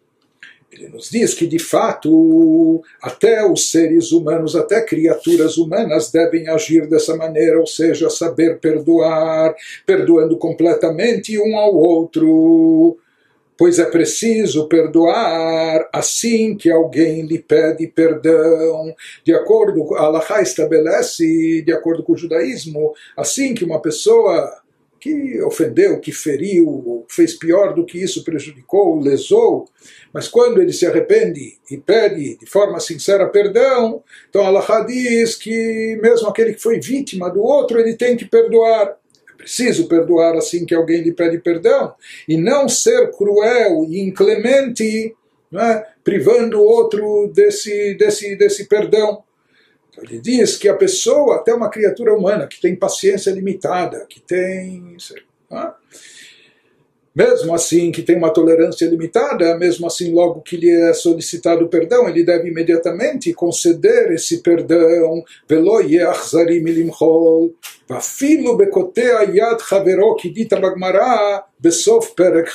ele 0.75 0.89
nos 0.89 1.09
diz 1.09 1.33
que, 1.33 1.47
de 1.47 1.59
fato, 1.59 2.81
até 3.01 3.45
os 3.49 3.71
seres 3.71 4.11
humanos, 4.11 4.55
até 4.55 4.81
criaturas 4.81 5.57
humanas 5.57 6.11
devem 6.11 6.47
agir 6.49 6.87
dessa 6.87 7.15
maneira, 7.15 7.59
ou 7.59 7.65
seja, 7.65 8.09
saber 8.09 8.59
perdoar, 8.59 9.55
perdoando 9.85 10.37
completamente 10.37 11.39
um 11.39 11.57
ao 11.57 11.73
outro. 11.73 12.97
Pois 13.57 13.79
é 13.79 13.85
preciso 13.85 14.67
perdoar 14.67 15.87
assim 15.93 16.57
que 16.57 16.69
alguém 16.69 17.21
lhe 17.25 17.39
pede 17.39 17.87
perdão. 17.87 18.93
De 19.23 19.33
acordo 19.33 19.85
com 19.85 19.95
a 19.95 20.01
Allah 20.01 20.41
estabelece, 20.41 21.61
de 21.61 21.71
acordo 21.71 22.03
com 22.03 22.11
o 22.11 22.17
judaísmo, 22.17 22.93
assim 23.15 23.53
que 23.53 23.63
uma 23.63 23.81
pessoa 23.81 24.61
que 25.05 25.39
ofendeu, 25.43 25.99
que 25.99 26.11
feriu, 26.11 27.05
fez 27.07 27.35
pior 27.35 27.75
do 27.75 27.85
que 27.85 28.01
isso, 28.01 28.23
prejudicou, 28.23 28.99
lesou, 28.99 29.69
mas 30.11 30.27
quando 30.27 30.59
ele 30.59 30.73
se 30.73 30.87
arrepende 30.87 31.59
e 31.69 31.77
pede 31.77 32.39
de 32.39 32.45
forma 32.47 32.79
sincera 32.79 33.29
perdão, 33.29 34.03
então 34.27 34.43
Allah 34.43 34.83
diz 34.87 35.35
que 35.35 35.99
mesmo 36.01 36.27
aquele 36.27 36.55
que 36.55 36.59
foi 36.61 36.79
vítima 36.79 37.29
do 37.29 37.39
outro, 37.39 37.79
ele 37.79 37.93
tem 37.93 38.17
que 38.17 38.25
perdoar. 38.25 38.97
É 39.31 39.37
preciso 39.37 39.87
perdoar 39.87 40.35
assim 40.37 40.65
que 40.65 40.73
alguém 40.73 41.01
lhe 41.03 41.13
pede 41.13 41.37
perdão, 41.37 41.93
e 42.27 42.35
não 42.35 42.67
ser 42.67 43.11
cruel 43.11 43.85
e 43.87 43.99
inclemente, 43.99 45.15
é? 45.53 45.85
privando 46.03 46.59
o 46.59 46.65
outro 46.65 47.31
desse, 47.31 47.93
desse, 47.93 48.35
desse 48.35 48.67
perdão. 48.67 49.23
Ele 50.01 50.19
diz 50.19 50.57
que 50.57 50.67
a 50.67 50.75
pessoa, 50.75 51.37
até 51.37 51.53
uma 51.53 51.69
criatura 51.69 52.13
humana, 52.13 52.47
que 52.47 52.59
tem 52.59 52.75
paciência 52.75 53.31
limitada, 53.31 54.05
que 54.09 54.19
tem. 54.19 54.95
Sei, 54.99 55.21
lá, 55.49 55.77
mesmo 57.15 57.55
assim, 57.55 57.93
que 57.93 58.01
tem 58.01 58.17
uma 58.17 58.29
tolerância 58.29 58.85
limitada, 58.85 59.57
mesmo 59.57 59.87
assim, 59.87 60.13
logo 60.13 60.41
que 60.41 60.57
lhe 60.57 60.69
é 60.69 60.93
solicitado 60.93 61.69
perdão, 61.69 62.09
ele 62.09 62.25
deve 62.25 62.49
imediatamente 62.49 63.33
conceder 63.33 64.11
esse 64.11 64.43
perdão. 64.43 65.23
Velo 65.47 65.79
yachzari. 65.79 66.61
Vafilo 67.87 68.57
bekotea 68.57 69.23
yad 69.31 69.61
haverok, 69.71 70.23
kidita 70.23 70.59
bagmará 70.59 71.45
besof 71.57 72.13
perek 72.15 72.49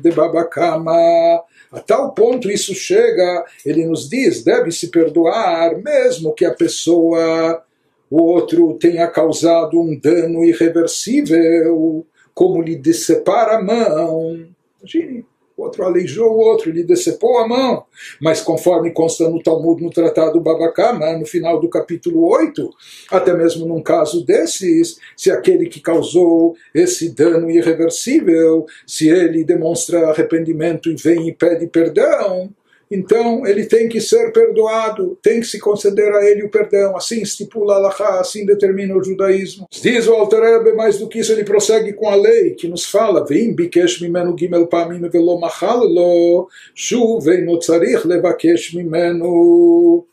de 0.00 0.10
babakama. 0.12 1.42
A 1.70 1.78
tal 1.78 2.12
ponto 2.12 2.50
isso 2.50 2.74
chega, 2.74 3.44
ele 3.64 3.86
nos 3.86 4.08
diz, 4.08 4.42
deve 4.42 4.72
se 4.72 4.88
perdoar, 4.88 5.76
mesmo 5.76 6.34
que 6.34 6.44
a 6.44 6.52
pessoa, 6.52 7.62
o 8.10 8.20
outro, 8.20 8.74
tenha 8.74 9.06
causado 9.06 9.80
um 9.80 9.98
dano 9.98 10.44
irreversível 10.44 12.04
como 12.34 12.60
lhe 12.60 12.76
decepar 12.76 13.50
a 13.50 13.62
mão. 13.62 14.46
Imagine, 14.80 15.24
outro 15.60 15.84
aleijou 15.84 16.30
o 16.30 16.38
outro, 16.38 16.70
lhe 16.70 16.82
decepou 16.82 17.38
a 17.38 17.48
mão. 17.48 17.84
Mas 18.20 18.40
conforme 18.40 18.92
consta 18.92 19.28
no 19.28 19.42
Talmud, 19.42 19.82
no 19.82 19.90
Tratado 19.90 20.40
Babakama, 20.40 21.16
no 21.16 21.26
final 21.26 21.60
do 21.60 21.68
capítulo 21.68 22.28
8, 22.28 22.70
até 23.10 23.32
mesmo 23.32 23.66
num 23.66 23.82
caso 23.82 24.24
desses, 24.24 24.98
se 25.16 25.30
aquele 25.30 25.66
que 25.66 25.80
causou 25.80 26.54
esse 26.74 27.10
dano 27.14 27.50
irreversível, 27.50 28.66
se 28.86 29.08
ele 29.08 29.44
demonstra 29.44 30.08
arrependimento 30.08 30.90
e 30.90 30.96
vem 30.96 31.28
e 31.28 31.32
pede 31.34 31.66
perdão, 31.66 32.50
então 32.90 33.46
ele 33.46 33.66
tem 33.66 33.88
que 33.88 34.00
ser 34.00 34.32
perdoado, 34.32 35.16
tem 35.22 35.38
que 35.40 35.46
se 35.46 35.60
conceder 35.60 36.12
a 36.12 36.28
ele 36.28 36.42
o 36.42 36.50
perdão. 36.50 36.96
Assim 36.96 37.22
estipula 37.22 37.76
Allah, 37.76 37.94
assim 38.18 38.44
determina 38.44 38.96
o 38.96 39.04
judaísmo. 39.04 39.68
Diz 39.70 40.08
o 40.08 40.14
Alter 40.14 40.40
Rebbe, 40.40 40.72
mais 40.72 40.98
do 40.98 41.08
que 41.08 41.20
isso, 41.20 41.32
ele 41.32 41.44
prossegue 41.44 41.92
com 41.92 42.08
a 42.08 42.16
lei 42.16 42.54
que 42.54 42.66
nos 42.66 42.84
fala: 42.84 43.24
Vim 43.24 43.54
bikesh 43.54 44.00
mimenu 44.00 44.36
gimel 44.36 44.66
pamim 44.66 45.08
velo 45.08 45.38
machal 45.38 45.84
lo, 45.84 46.48
shuv 46.74 47.24
veino 47.24 47.56
tzarich 47.58 48.04
levakesh 48.04 48.74
mimenu. 48.74 50.04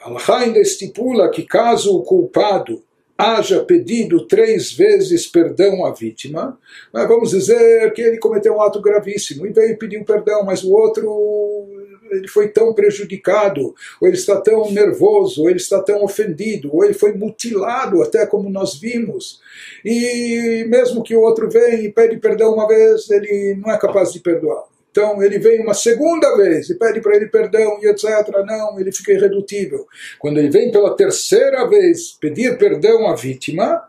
Allah 0.00 0.22
ainda 0.28 0.60
estipula 0.60 1.28
que 1.30 1.42
caso 1.42 1.94
o 1.94 2.02
culpado 2.02 2.82
haja 3.18 3.64
pedido 3.64 4.26
três 4.28 4.72
vezes 4.72 5.26
perdão 5.26 5.84
à 5.84 5.92
vítima, 5.92 6.56
vamos 6.92 7.30
dizer 7.30 7.92
que 7.92 8.00
ele 8.00 8.18
cometeu 8.18 8.54
um 8.54 8.62
ato 8.62 8.80
gravíssimo 8.80 9.44
e 9.44 9.52
veio 9.52 9.76
pedir 9.76 10.04
perdão, 10.04 10.44
mas 10.44 10.62
o 10.62 10.72
outro 10.72 11.66
ele 12.10 12.28
foi 12.28 12.48
tão 12.48 12.72
prejudicado, 12.74 13.74
ou 14.00 14.08
ele 14.08 14.16
está 14.16 14.40
tão 14.40 14.70
nervoso, 14.70 15.42
ou 15.42 15.50
ele 15.50 15.58
está 15.58 15.82
tão 15.82 16.02
ofendido, 16.02 16.74
ou 16.74 16.84
ele 16.84 16.94
foi 16.94 17.12
mutilado, 17.12 18.02
até 18.02 18.26
como 18.26 18.50
nós 18.50 18.78
vimos. 18.78 19.40
E 19.84 20.64
mesmo 20.68 21.02
que 21.02 21.14
o 21.14 21.20
outro 21.20 21.48
venha 21.50 21.82
e 21.82 21.92
pede 21.92 22.16
perdão 22.18 22.54
uma 22.54 22.66
vez, 22.66 23.10
ele 23.10 23.56
não 23.56 23.72
é 23.72 23.78
capaz 23.78 24.12
de 24.12 24.20
perdoar. 24.20 24.64
Então 24.90 25.22
ele 25.22 25.38
vem 25.38 25.60
uma 25.60 25.74
segunda 25.74 26.36
vez 26.36 26.70
e 26.70 26.74
pede 26.74 27.00
para 27.00 27.14
ele 27.14 27.26
perdão 27.28 27.78
e 27.80 27.86
etc. 27.86 28.04
Não, 28.44 28.80
ele 28.80 28.90
fica 28.90 29.12
irredutível. 29.12 29.86
Quando 30.18 30.38
ele 30.38 30.50
vem 30.50 30.72
pela 30.72 30.96
terceira 30.96 31.66
vez 31.68 32.16
pedir 32.20 32.58
perdão 32.58 33.06
à 33.06 33.14
vítima, 33.14 33.87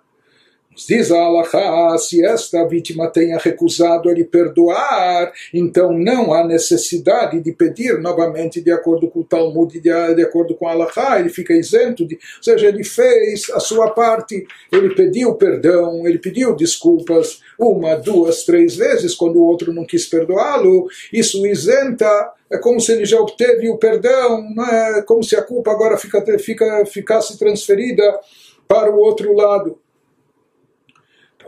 Diz 0.88 1.12
a 1.12 1.20
Allah, 1.20 1.98
se 1.98 2.24
esta 2.26 2.66
vítima 2.66 3.10
tenha 3.10 3.38
recusado 3.38 4.10
ele 4.10 4.24
perdoar, 4.24 5.32
então 5.54 5.92
não 5.92 6.34
há 6.34 6.46
necessidade 6.46 7.40
de 7.42 7.52
pedir 7.52 8.00
novamente 8.00 8.62
de 8.62 8.72
acordo 8.72 9.10
com 9.10 9.20
o 9.20 9.24
Talmud, 9.24 9.74
de, 9.74 10.16
de 10.16 10.22
acordo 10.22 10.56
com 10.56 10.68
a 10.68 10.72
Allah, 10.72 11.20
ele 11.20 11.30
fica 11.30 11.54
isento, 11.54 12.06
de, 12.06 12.16
ou 12.16 12.44
seja, 12.44 12.68
ele 12.68 12.84
fez 12.84 13.50
a 13.52 13.60
sua 13.60 13.92
parte, 13.92 14.46
ele 14.72 14.94
pediu 14.96 15.36
perdão, 15.36 16.08
ele 16.08 16.18
pediu 16.18 16.56
desculpas, 16.56 17.42
uma, 17.58 17.96
duas, 17.96 18.44
três 18.44 18.76
vezes, 18.76 19.16
quando 19.16 19.36
o 19.38 19.46
outro 19.46 19.74
não 19.74 19.86
quis 19.86 20.06
perdoá-lo, 20.06 20.88
isso 21.12 21.46
isenta 21.46 22.34
é 22.50 22.58
como 22.58 22.80
se 22.80 22.92
ele 22.94 23.06
já 23.06 23.20
obteve 23.20 23.70
o 23.70 23.78
perdão, 23.78 24.44
não 24.56 24.66
é 24.66 25.02
como 25.04 25.24
se 25.24 25.36
a 25.36 25.42
culpa 25.42 25.72
agora 25.72 25.98
fica, 25.98 26.24
fica, 26.40 26.86
ficasse 26.86 27.38
transferida 27.38 28.20
para 28.68 28.92
o 28.92 28.98
outro 28.98 29.34
lado. 29.34 29.78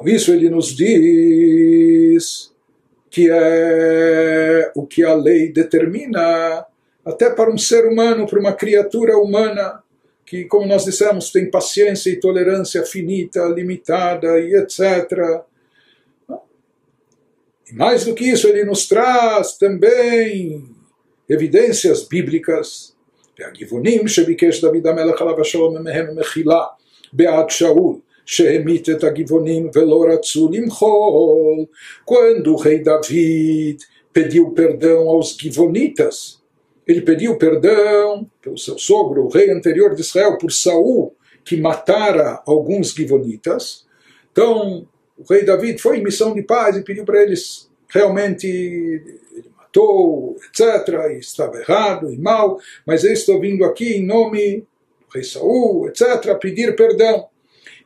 Então, 0.01 0.07
isso 0.07 0.33
ele 0.33 0.51
nos 0.51 0.75
diz 0.75 2.53
que 3.11 3.31
é 3.31 4.71
o 4.75 4.87
que 4.87 5.03
a 5.03 5.15
lei 5.15 5.53
determina, 5.53 6.67
até 7.05 7.31
para 7.31 7.51
um 7.51 7.57
ser 7.57 7.87
humano, 7.87 8.27
para 8.27 8.39
uma 8.39 8.53
criatura 8.53 9.17
humana, 9.17 9.83
que, 10.25 10.45
como 10.45 10.67
nós 10.67 10.85
dissemos, 10.85 11.31
tem 11.31 11.51
paciência 11.51 12.11
e 12.11 12.21
tolerância 12.21 12.85
finita, 12.85 13.45
limitada 13.47 14.39
e 14.41 14.55
etc. 14.57 14.81
E 17.71 17.75
mais 17.75 18.05
do 18.05 18.15
que 18.15 18.25
isso, 18.25 18.49
ele 18.49 18.65
nos 18.65 18.87
traz 18.87 19.57
também 19.57 20.65
evidências 21.29 22.03
bíblicas. 22.03 22.97
והגיוונים 23.39 24.09
שביקש 24.09 24.61
דוד 24.61 24.87
המלך 24.87 25.23
עליו 25.23 25.41
השלום 25.41 25.85
מהם 25.85 26.07
מחילה 26.19 26.65
בעד 27.13 27.51
שאול 27.51 27.95
quando 32.06 32.54
o 32.54 32.56
rei 32.56 32.80
David 32.80 33.78
pediu 34.14 34.52
perdão 34.52 35.10
aos 35.10 35.38
givonitas, 35.38 36.42
ele 36.88 37.02
pediu 37.02 37.38
perdão 37.38 38.30
pelo 38.42 38.58
seu 38.58 38.78
sogro, 38.78 39.26
o 39.26 39.30
rei 39.30 39.50
anterior 39.52 39.96
de 39.96 40.02
Israel, 40.02 40.38
por 40.38 40.52
Saul, 40.52 41.16
que 41.44 41.58
matara 41.58 42.42
alguns 42.46 42.92
givonitas. 42.92 43.86
Então, 44.32 44.88
o 45.18 45.24
rei 45.32 45.44
David 45.44 45.80
foi 45.80 45.98
em 45.98 46.04
missão 46.04 46.34
de 46.34 46.42
paz 46.42 46.76
e 46.76 46.84
pediu 46.84 47.06
para 47.06 47.22
eles 47.22 47.70
realmente 47.90 48.48
ele 48.48 49.52
matou, 49.56 50.38
etc, 50.48 51.12
e 51.12 51.20
estava 51.20 51.58
errado 51.58 52.12
e 52.12 52.18
mal, 52.18 52.60
mas 52.86 53.04
eu 53.04 53.12
estou 53.12 53.40
vindo 53.40 53.66
aqui 53.66 53.98
em 53.98 54.06
nome 54.06 54.60
do 54.60 55.14
rei 55.14 55.24
Saul, 55.24 55.88
etc, 55.90 56.38
pedir 56.40 56.76
perdão. 56.76 57.28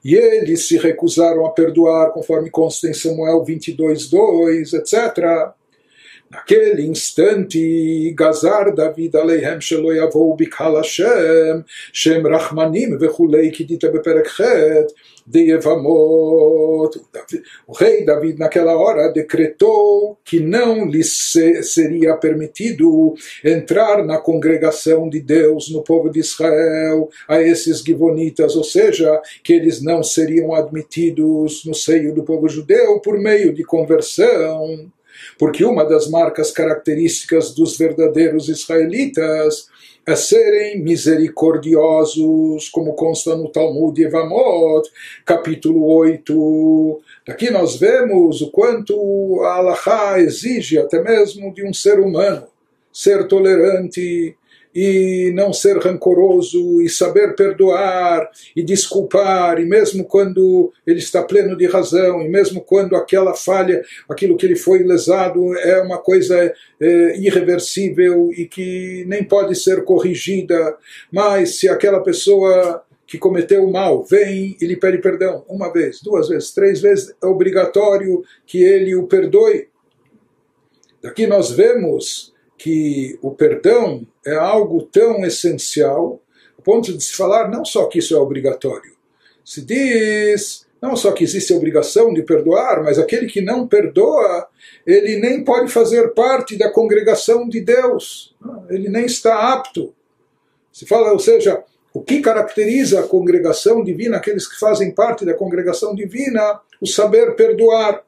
E 0.05 0.13
eles 0.13 0.67
se 0.67 0.77
recusaram 0.77 1.47
a 1.47 1.49
perdoar, 1.49 2.11
conforme 2.11 2.51
consta 2.51 2.87
em 2.87 2.93
Samuel 2.93 3.43
22, 3.43 4.07
2, 4.07 4.73
etc. 4.73 5.51
Naquele 6.31 6.87
instante, 6.87 8.11
gazar 8.17 8.73
David 8.73 9.15
aleihem 9.15 9.61
shelo 9.61 9.93
yavou 9.93 10.35
bikal 10.35 10.75
Hashem, 10.77 11.63
Shem 11.93 12.23
Rachmanim 12.23 12.97
vechulei, 12.97 13.51
que 13.51 13.63
dita 13.63 13.91
beperek 13.91 14.27
chet, 14.29 14.93
de 15.25 15.51
Yevamot. 15.51 16.99
O 17.67 17.73
rei 17.73 18.03
David, 18.03 18.39
naquela 18.39 18.75
hora, 18.75 19.11
decretou 19.11 20.17
que 20.23 20.39
não 20.39 20.85
lhe 20.85 21.03
seria 21.03 22.15
permitido 22.17 23.13
entrar 23.43 24.03
na 24.03 24.17
congregação 24.17 25.09
de 25.09 25.19
Deus, 25.19 25.71
no 25.71 25.83
povo 25.83 26.09
de 26.09 26.19
Israel, 26.19 27.09
a 27.27 27.41
esses 27.41 27.81
Givonitas, 27.81 28.55
ou 28.55 28.63
seja, 28.63 29.21
que 29.43 29.53
eles 29.53 29.81
não 29.81 30.01
seriam 30.01 30.53
admitidos 30.53 31.63
no 31.65 31.73
seio 31.73 32.13
do 32.13 32.23
povo 32.23 32.49
judeu 32.49 32.99
por 32.99 33.17
meio 33.17 33.53
de 33.53 33.63
conversão 33.63 34.91
porque 35.37 35.65
uma 35.65 35.83
das 35.83 36.09
marcas 36.09 36.51
características 36.51 37.53
dos 37.53 37.77
verdadeiros 37.77 38.49
israelitas 38.49 39.67
é 40.05 40.15
serem 40.15 40.83
misericordiosos, 40.83 42.69
como 42.69 42.93
consta 42.93 43.35
no 43.35 43.49
Talmud 43.49 43.99
Evamot, 43.99 44.87
capítulo 45.25 45.83
8. 45.83 47.01
Daqui 47.27 47.49
nós 47.49 47.75
vemos 47.75 48.41
o 48.41 48.51
quanto 48.51 49.41
a 49.41 49.55
Allah 49.55 50.19
exige 50.19 50.77
até 50.77 51.01
mesmo 51.01 51.51
de 51.53 51.65
um 51.65 51.73
ser 51.73 51.99
humano 51.99 52.47
ser 52.95 53.27
tolerante, 53.27 54.37
e 54.75 55.31
não 55.33 55.53
ser 55.53 55.77
rancoroso 55.77 56.81
e 56.81 56.89
saber 56.89 57.33
perdoar 57.33 58.29
e 58.53 58.61
desculpar 58.61 59.57
e 59.59 59.65
mesmo 59.65 60.03
quando 60.03 60.73
ele 60.85 60.99
está 60.99 61.23
pleno 61.23 61.55
de 61.55 61.65
razão 61.65 62.21
e 62.21 62.27
mesmo 62.27 62.59
quando 62.59 62.95
aquela 62.95 63.33
falha, 63.33 63.81
aquilo 64.09 64.35
que 64.35 64.45
ele 64.45 64.57
foi 64.57 64.83
lesado 64.83 65.57
é 65.57 65.81
uma 65.81 65.97
coisa 65.97 66.53
é, 66.79 67.17
irreversível 67.17 68.29
e 68.35 68.45
que 68.45 69.05
nem 69.07 69.23
pode 69.23 69.55
ser 69.55 69.85
corrigida, 69.85 70.75
mas 71.09 71.57
se 71.57 71.69
aquela 71.69 72.03
pessoa 72.03 72.83
que 73.07 73.17
cometeu 73.17 73.63
o 73.63 73.71
mal 73.71 74.03
vem 74.03 74.57
e 74.59 74.65
lhe 74.65 74.75
pede 74.75 74.97
perdão 74.97 75.45
uma 75.47 75.71
vez, 75.71 76.01
duas 76.01 76.27
vezes, 76.27 76.51
três 76.51 76.81
vezes, 76.81 77.15
é 77.21 77.25
obrigatório 77.25 78.23
que 78.45 78.63
ele 78.63 78.95
o 78.95 79.07
perdoe. 79.07 79.69
Daqui 81.01 81.27
nós 81.27 81.51
vemos 81.51 82.33
que 82.57 83.17
o 83.21 83.31
perdão 83.31 84.05
é 84.25 84.35
algo 84.35 84.83
tão 84.83 85.25
essencial, 85.25 86.21
a 86.57 86.61
ponto 86.61 86.91
de 86.95 87.03
se 87.03 87.13
falar 87.13 87.49
não 87.49 87.63
só 87.63 87.85
que 87.85 87.99
isso 87.99 88.15
é 88.15 88.19
obrigatório, 88.19 88.95
se 89.43 89.61
diz 89.61 90.65
não 90.81 90.95
só 90.95 91.11
que 91.11 91.23
existe 91.23 91.51
a 91.51 91.57
obrigação 91.57 92.13
de 92.13 92.21
perdoar, 92.21 92.83
mas 92.83 92.99
aquele 92.99 93.25
que 93.25 93.41
não 93.41 93.67
perdoa, 93.67 94.47
ele 94.85 95.17
nem 95.17 95.43
pode 95.43 95.71
fazer 95.71 96.13
parte 96.13 96.55
da 96.57 96.69
congregação 96.69 97.49
de 97.49 97.59
Deus, 97.59 98.35
ele 98.69 98.87
nem 98.87 99.05
está 99.05 99.53
apto. 99.53 99.95
Se 100.71 100.85
fala, 100.85 101.11
ou 101.11 101.17
seja, 101.17 101.63
o 101.93 102.01
que 102.01 102.19
caracteriza 102.19 102.99
a 102.99 103.07
congregação 103.07 103.83
divina, 103.83 104.17
aqueles 104.17 104.47
que 104.47 104.59
fazem 104.59 104.91
parte 104.91 105.25
da 105.25 105.33
congregação 105.33 105.95
divina, 105.95 106.59
o 106.81 106.85
saber 106.85 107.35
perdoar. 107.35 108.03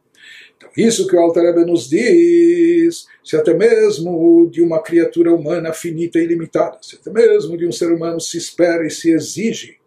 Então, 0.57 0.69
isso 0.75 1.07
que 1.07 1.15
o 1.15 1.19
Altareba 1.19 1.65
nos 1.65 1.87
diz, 1.87 3.05
se 3.23 3.35
até 3.37 3.53
mesmo 3.53 4.49
de 4.51 4.61
uma 4.61 4.81
criatura 4.81 5.33
humana 5.33 5.71
finita 5.71 6.19
e 6.19 6.25
limitada, 6.25 6.79
se 6.81 6.95
até 6.95 7.11
mesmo 7.11 7.57
de 7.57 7.67
um 7.67 7.71
ser 7.71 7.91
humano 7.91 8.19
se 8.19 8.37
espera 8.37 8.85
e 8.85 8.89
se 8.89 9.11
exige 9.11 9.77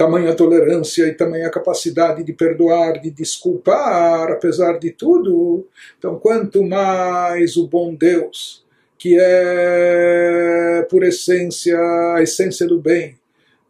tamanha 0.00 0.34
tolerância 0.34 1.06
e 1.06 1.12
tamanha 1.12 1.50
capacidade 1.50 2.24
de 2.24 2.32
perdoar, 2.32 3.02
de 3.02 3.10
desculpar, 3.10 4.30
apesar 4.30 4.78
de 4.78 4.92
tudo, 4.92 5.68
então 5.98 6.18
quanto 6.18 6.64
mais 6.64 7.58
o 7.58 7.68
bom 7.68 7.94
Deus, 7.94 8.64
que 8.96 9.18
é 9.20 10.86
por 10.88 11.04
essência 11.04 11.78
a 12.16 12.22
essência 12.22 12.66
do 12.66 12.80
bem, 12.80 13.18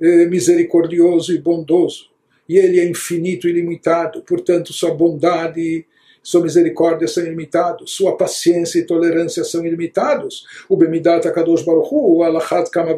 é 0.01 0.25
misericordioso 0.27 1.35
e 1.35 1.39
bondoso, 1.39 2.10
e 2.51 2.59
ele 2.59 2.81
é 2.81 2.85
infinito 2.85 3.47
e 3.47 3.51
ilimitado, 3.53 4.23
portanto, 4.23 4.73
sua 4.73 4.93
bondade 4.93 5.87
sua 6.23 6.43
misericórdia 6.43 7.09
são 7.09 7.25
ilimitados, 7.25 7.93
sua 7.93 8.17
paciência 8.17 8.79
e 8.79 8.87
tolerância 8.87 9.43
são 9.43 9.65
ilimitados. 9.65 10.45
O 10.69 10.77
Bemidat 10.77 11.27
Akadosh 11.27 11.63
Baruch 11.63 11.89
Hu, 11.91 12.23
Alachat 12.23 12.71
Kama 12.71 12.95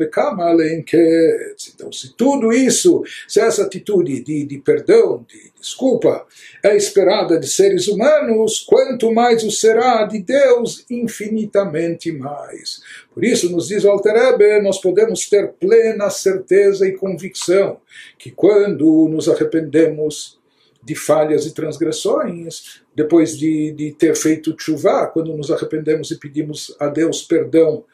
Então, 1.75 1.93
se 1.93 2.15
tudo 2.17 2.53
isso, 2.53 3.03
se 3.29 3.41
essa 3.41 3.63
atitude 3.63 4.21
de, 4.23 4.45
de 4.45 4.59
perdão, 4.59 5.25
de 5.29 5.53
desculpa, 5.63 6.27
é 6.63 6.77
esperada 6.77 7.39
de 7.39 7.47
seres 7.47 7.87
humanos, 7.87 8.59
quanto 8.69 9.13
mais 9.13 9.45
o 9.45 9.51
será 9.51 10.05
de 10.05 10.19
Deus, 10.19 10.85
infinitamente 10.91 12.11
mais. 12.11 12.83
Por 13.15 13.25
isso, 13.25 13.51
nos 13.51 13.69
diz 13.69 13.85
o 13.85 13.91
Alter 13.91 14.17
Ebe, 14.17 14.61
nós 14.61 14.81
podemos 14.81 15.29
ter 15.29 15.53
plena 15.53 16.11
certeza 16.11 16.87
e 16.87 16.97
convicção 16.97 17.81
que 18.19 18.33
quando 18.33 19.09
nos 19.09 19.29
arrependemos 19.29 20.41
de 20.83 20.97
falhas 20.97 21.47
e 21.47 21.55
transgressões, 21.55 22.82
depois 22.95 23.39
de, 23.39 23.73
de 23.73 23.93
ter 23.93 24.15
feito 24.15 24.55
chuva, 24.59 25.07
quando 25.07 25.37
nos 25.37 25.51
arrependemos 25.51 26.11
e 26.11 26.19
pedimos 26.19 26.75
a 26.79 26.89
Deus 26.89 27.23
perdão 27.23 27.85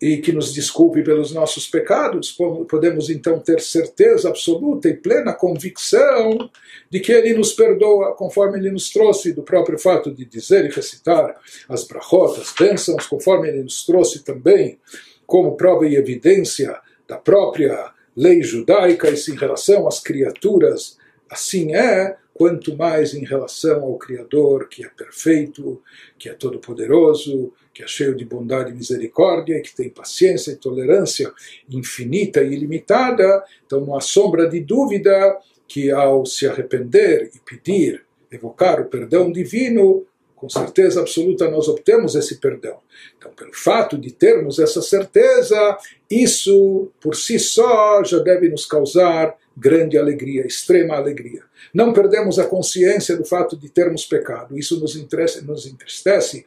e 0.00 0.18
que 0.18 0.30
nos 0.30 0.52
desculpe 0.52 1.02
pelos 1.02 1.32
nossos 1.32 1.66
pecados, 1.66 2.36
podemos 2.68 3.08
então 3.08 3.38
ter 3.38 3.60
certeza 3.60 4.28
absoluta 4.28 4.88
e 4.88 4.94
plena 4.94 5.32
convicção 5.32 6.50
de 6.90 7.00
que 7.00 7.12
Ele 7.12 7.32
nos 7.32 7.52
perdoa, 7.52 8.14
conforme 8.14 8.58
Ele 8.58 8.70
nos 8.70 8.90
trouxe 8.90 9.32
do 9.32 9.42
próprio 9.42 9.78
fato 9.78 10.12
de 10.12 10.24
dizer 10.26 10.66
e 10.66 10.74
recitar 10.74 11.34
as 11.68 11.84
brachot, 11.84 12.38
as 12.38 12.52
bênçãos, 12.52 13.06
conforme 13.06 13.48
Ele 13.48 13.62
nos 13.62 13.86
trouxe 13.86 14.22
também 14.22 14.78
como 15.26 15.56
prova 15.56 15.86
e 15.86 15.96
evidência 15.96 16.76
da 17.08 17.16
própria 17.16 17.90
lei 18.14 18.42
judaica, 18.42 19.08
e 19.08 19.14
em 19.14 19.36
relação 19.36 19.88
às 19.88 20.00
criaturas, 20.00 20.98
assim 21.30 21.74
é, 21.74 22.16
quanto 22.36 22.76
mais 22.76 23.14
em 23.14 23.24
relação 23.24 23.82
ao 23.82 23.96
Criador, 23.96 24.68
que 24.68 24.84
é 24.84 24.88
perfeito, 24.88 25.82
que 26.18 26.28
é 26.28 26.34
todo-poderoso, 26.34 27.52
que 27.72 27.82
é 27.82 27.86
cheio 27.86 28.14
de 28.14 28.24
bondade 28.24 28.70
e 28.70 28.74
misericórdia, 28.74 29.60
que 29.60 29.74
tem 29.74 29.88
paciência 29.88 30.52
e 30.52 30.56
tolerância 30.56 31.32
infinita 31.68 32.42
e 32.42 32.52
ilimitada. 32.52 33.42
Então 33.64 33.80
não 33.80 33.96
há 33.96 34.00
sombra 34.00 34.48
de 34.48 34.60
dúvida 34.60 35.38
que 35.66 35.90
ao 35.90 36.24
se 36.26 36.46
arrepender 36.46 37.30
e 37.34 37.38
pedir, 37.38 38.04
evocar 38.30 38.80
o 38.80 38.86
perdão 38.86 39.32
divino, 39.32 40.06
com 40.34 40.48
certeza 40.48 41.00
absoluta 41.00 41.50
nós 41.50 41.66
obtemos 41.66 42.14
esse 42.14 42.36
perdão. 42.38 42.78
Então, 43.16 43.32
pelo 43.32 43.54
fato 43.54 43.96
de 43.96 44.12
termos 44.12 44.58
essa 44.58 44.82
certeza, 44.82 45.78
isso 46.10 46.88
por 47.00 47.16
si 47.16 47.38
só 47.38 48.04
já 48.04 48.18
deve 48.18 48.48
nos 48.50 48.66
causar 48.66 49.34
grande 49.56 49.96
alegria, 49.96 50.46
extrema 50.46 50.96
alegria. 50.96 51.42
Não 51.72 51.92
perdemos 51.92 52.38
a 52.38 52.46
consciência 52.46 53.16
do 53.16 53.24
fato 53.24 53.56
de 53.56 53.70
termos 53.70 54.04
pecado. 54.04 54.58
Isso 54.58 54.78
nos, 54.78 54.94
entristece, 54.96 55.44
nos, 55.44 55.66
entristece, 55.66 56.44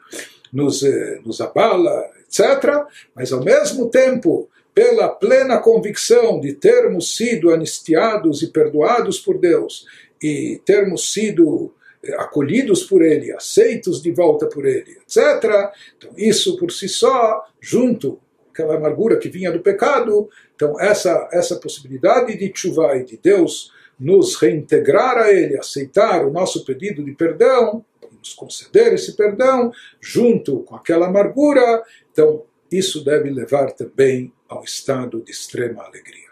nos, 0.54 0.84
eh, 0.84 1.20
nos 1.26 1.42
abala, 1.42 2.10
etc. 2.20 2.86
Mas 3.16 3.32
ao 3.32 3.44
mesmo 3.44 3.90
tempo, 3.90 4.48
pela 4.74 5.10
plena 5.10 5.58
convicção 5.58 6.40
de 6.40 6.54
termos 6.54 7.16
sido 7.16 7.52
anistiados 7.52 8.44
e 8.44 8.48
perdoados 8.48 9.20
por 9.20 9.40
Deus 9.40 9.86
e 10.22 10.62
termos 10.64 11.12
sido 11.12 11.74
eh, 12.04 12.14
acolhidos 12.16 12.84
por 12.84 13.02
Ele, 13.02 13.32
aceitos 13.32 14.02
de 14.02 14.12
volta 14.12 14.46
por 14.46 14.66
Ele, 14.66 14.98
etc. 15.02 15.72
Então, 15.98 16.12
isso 16.16 16.58
por 16.58 16.72
si 16.72 16.88
só, 16.88 17.44
junto 17.60 18.20
aquela 18.60 18.76
amargura 18.76 19.18
que 19.18 19.30
vinha 19.30 19.52
do 19.52 19.62
pecado, 19.62 20.30
então 20.60 20.78
essa, 20.78 21.30
essa 21.32 21.56
possibilidade 21.56 22.36
de 22.36 22.52
chuva 22.54 22.98
e 22.98 23.06
de 23.06 23.16
Deus 23.16 23.72
nos 23.98 24.36
reintegrar 24.36 25.18
a 25.18 25.32
Ele, 25.32 25.58
aceitar 25.58 26.26
o 26.26 26.32
nosso 26.32 26.66
pedido 26.66 27.02
de 27.02 27.14
perdão, 27.14 27.86
nos 28.18 28.34
conceder 28.34 28.94
esse 28.94 29.16
perdão, 29.16 29.72
junto 30.02 30.60
com 30.64 30.76
aquela 30.76 31.08
amargura, 31.08 31.82
então 32.12 32.44
isso 32.70 33.06
deve 33.06 33.30
levar 33.30 33.72
também 33.72 34.34
ao 34.50 34.66
estado 34.66 35.22
de 35.22 35.32
extrema 35.32 35.84
alegria. 35.84 36.29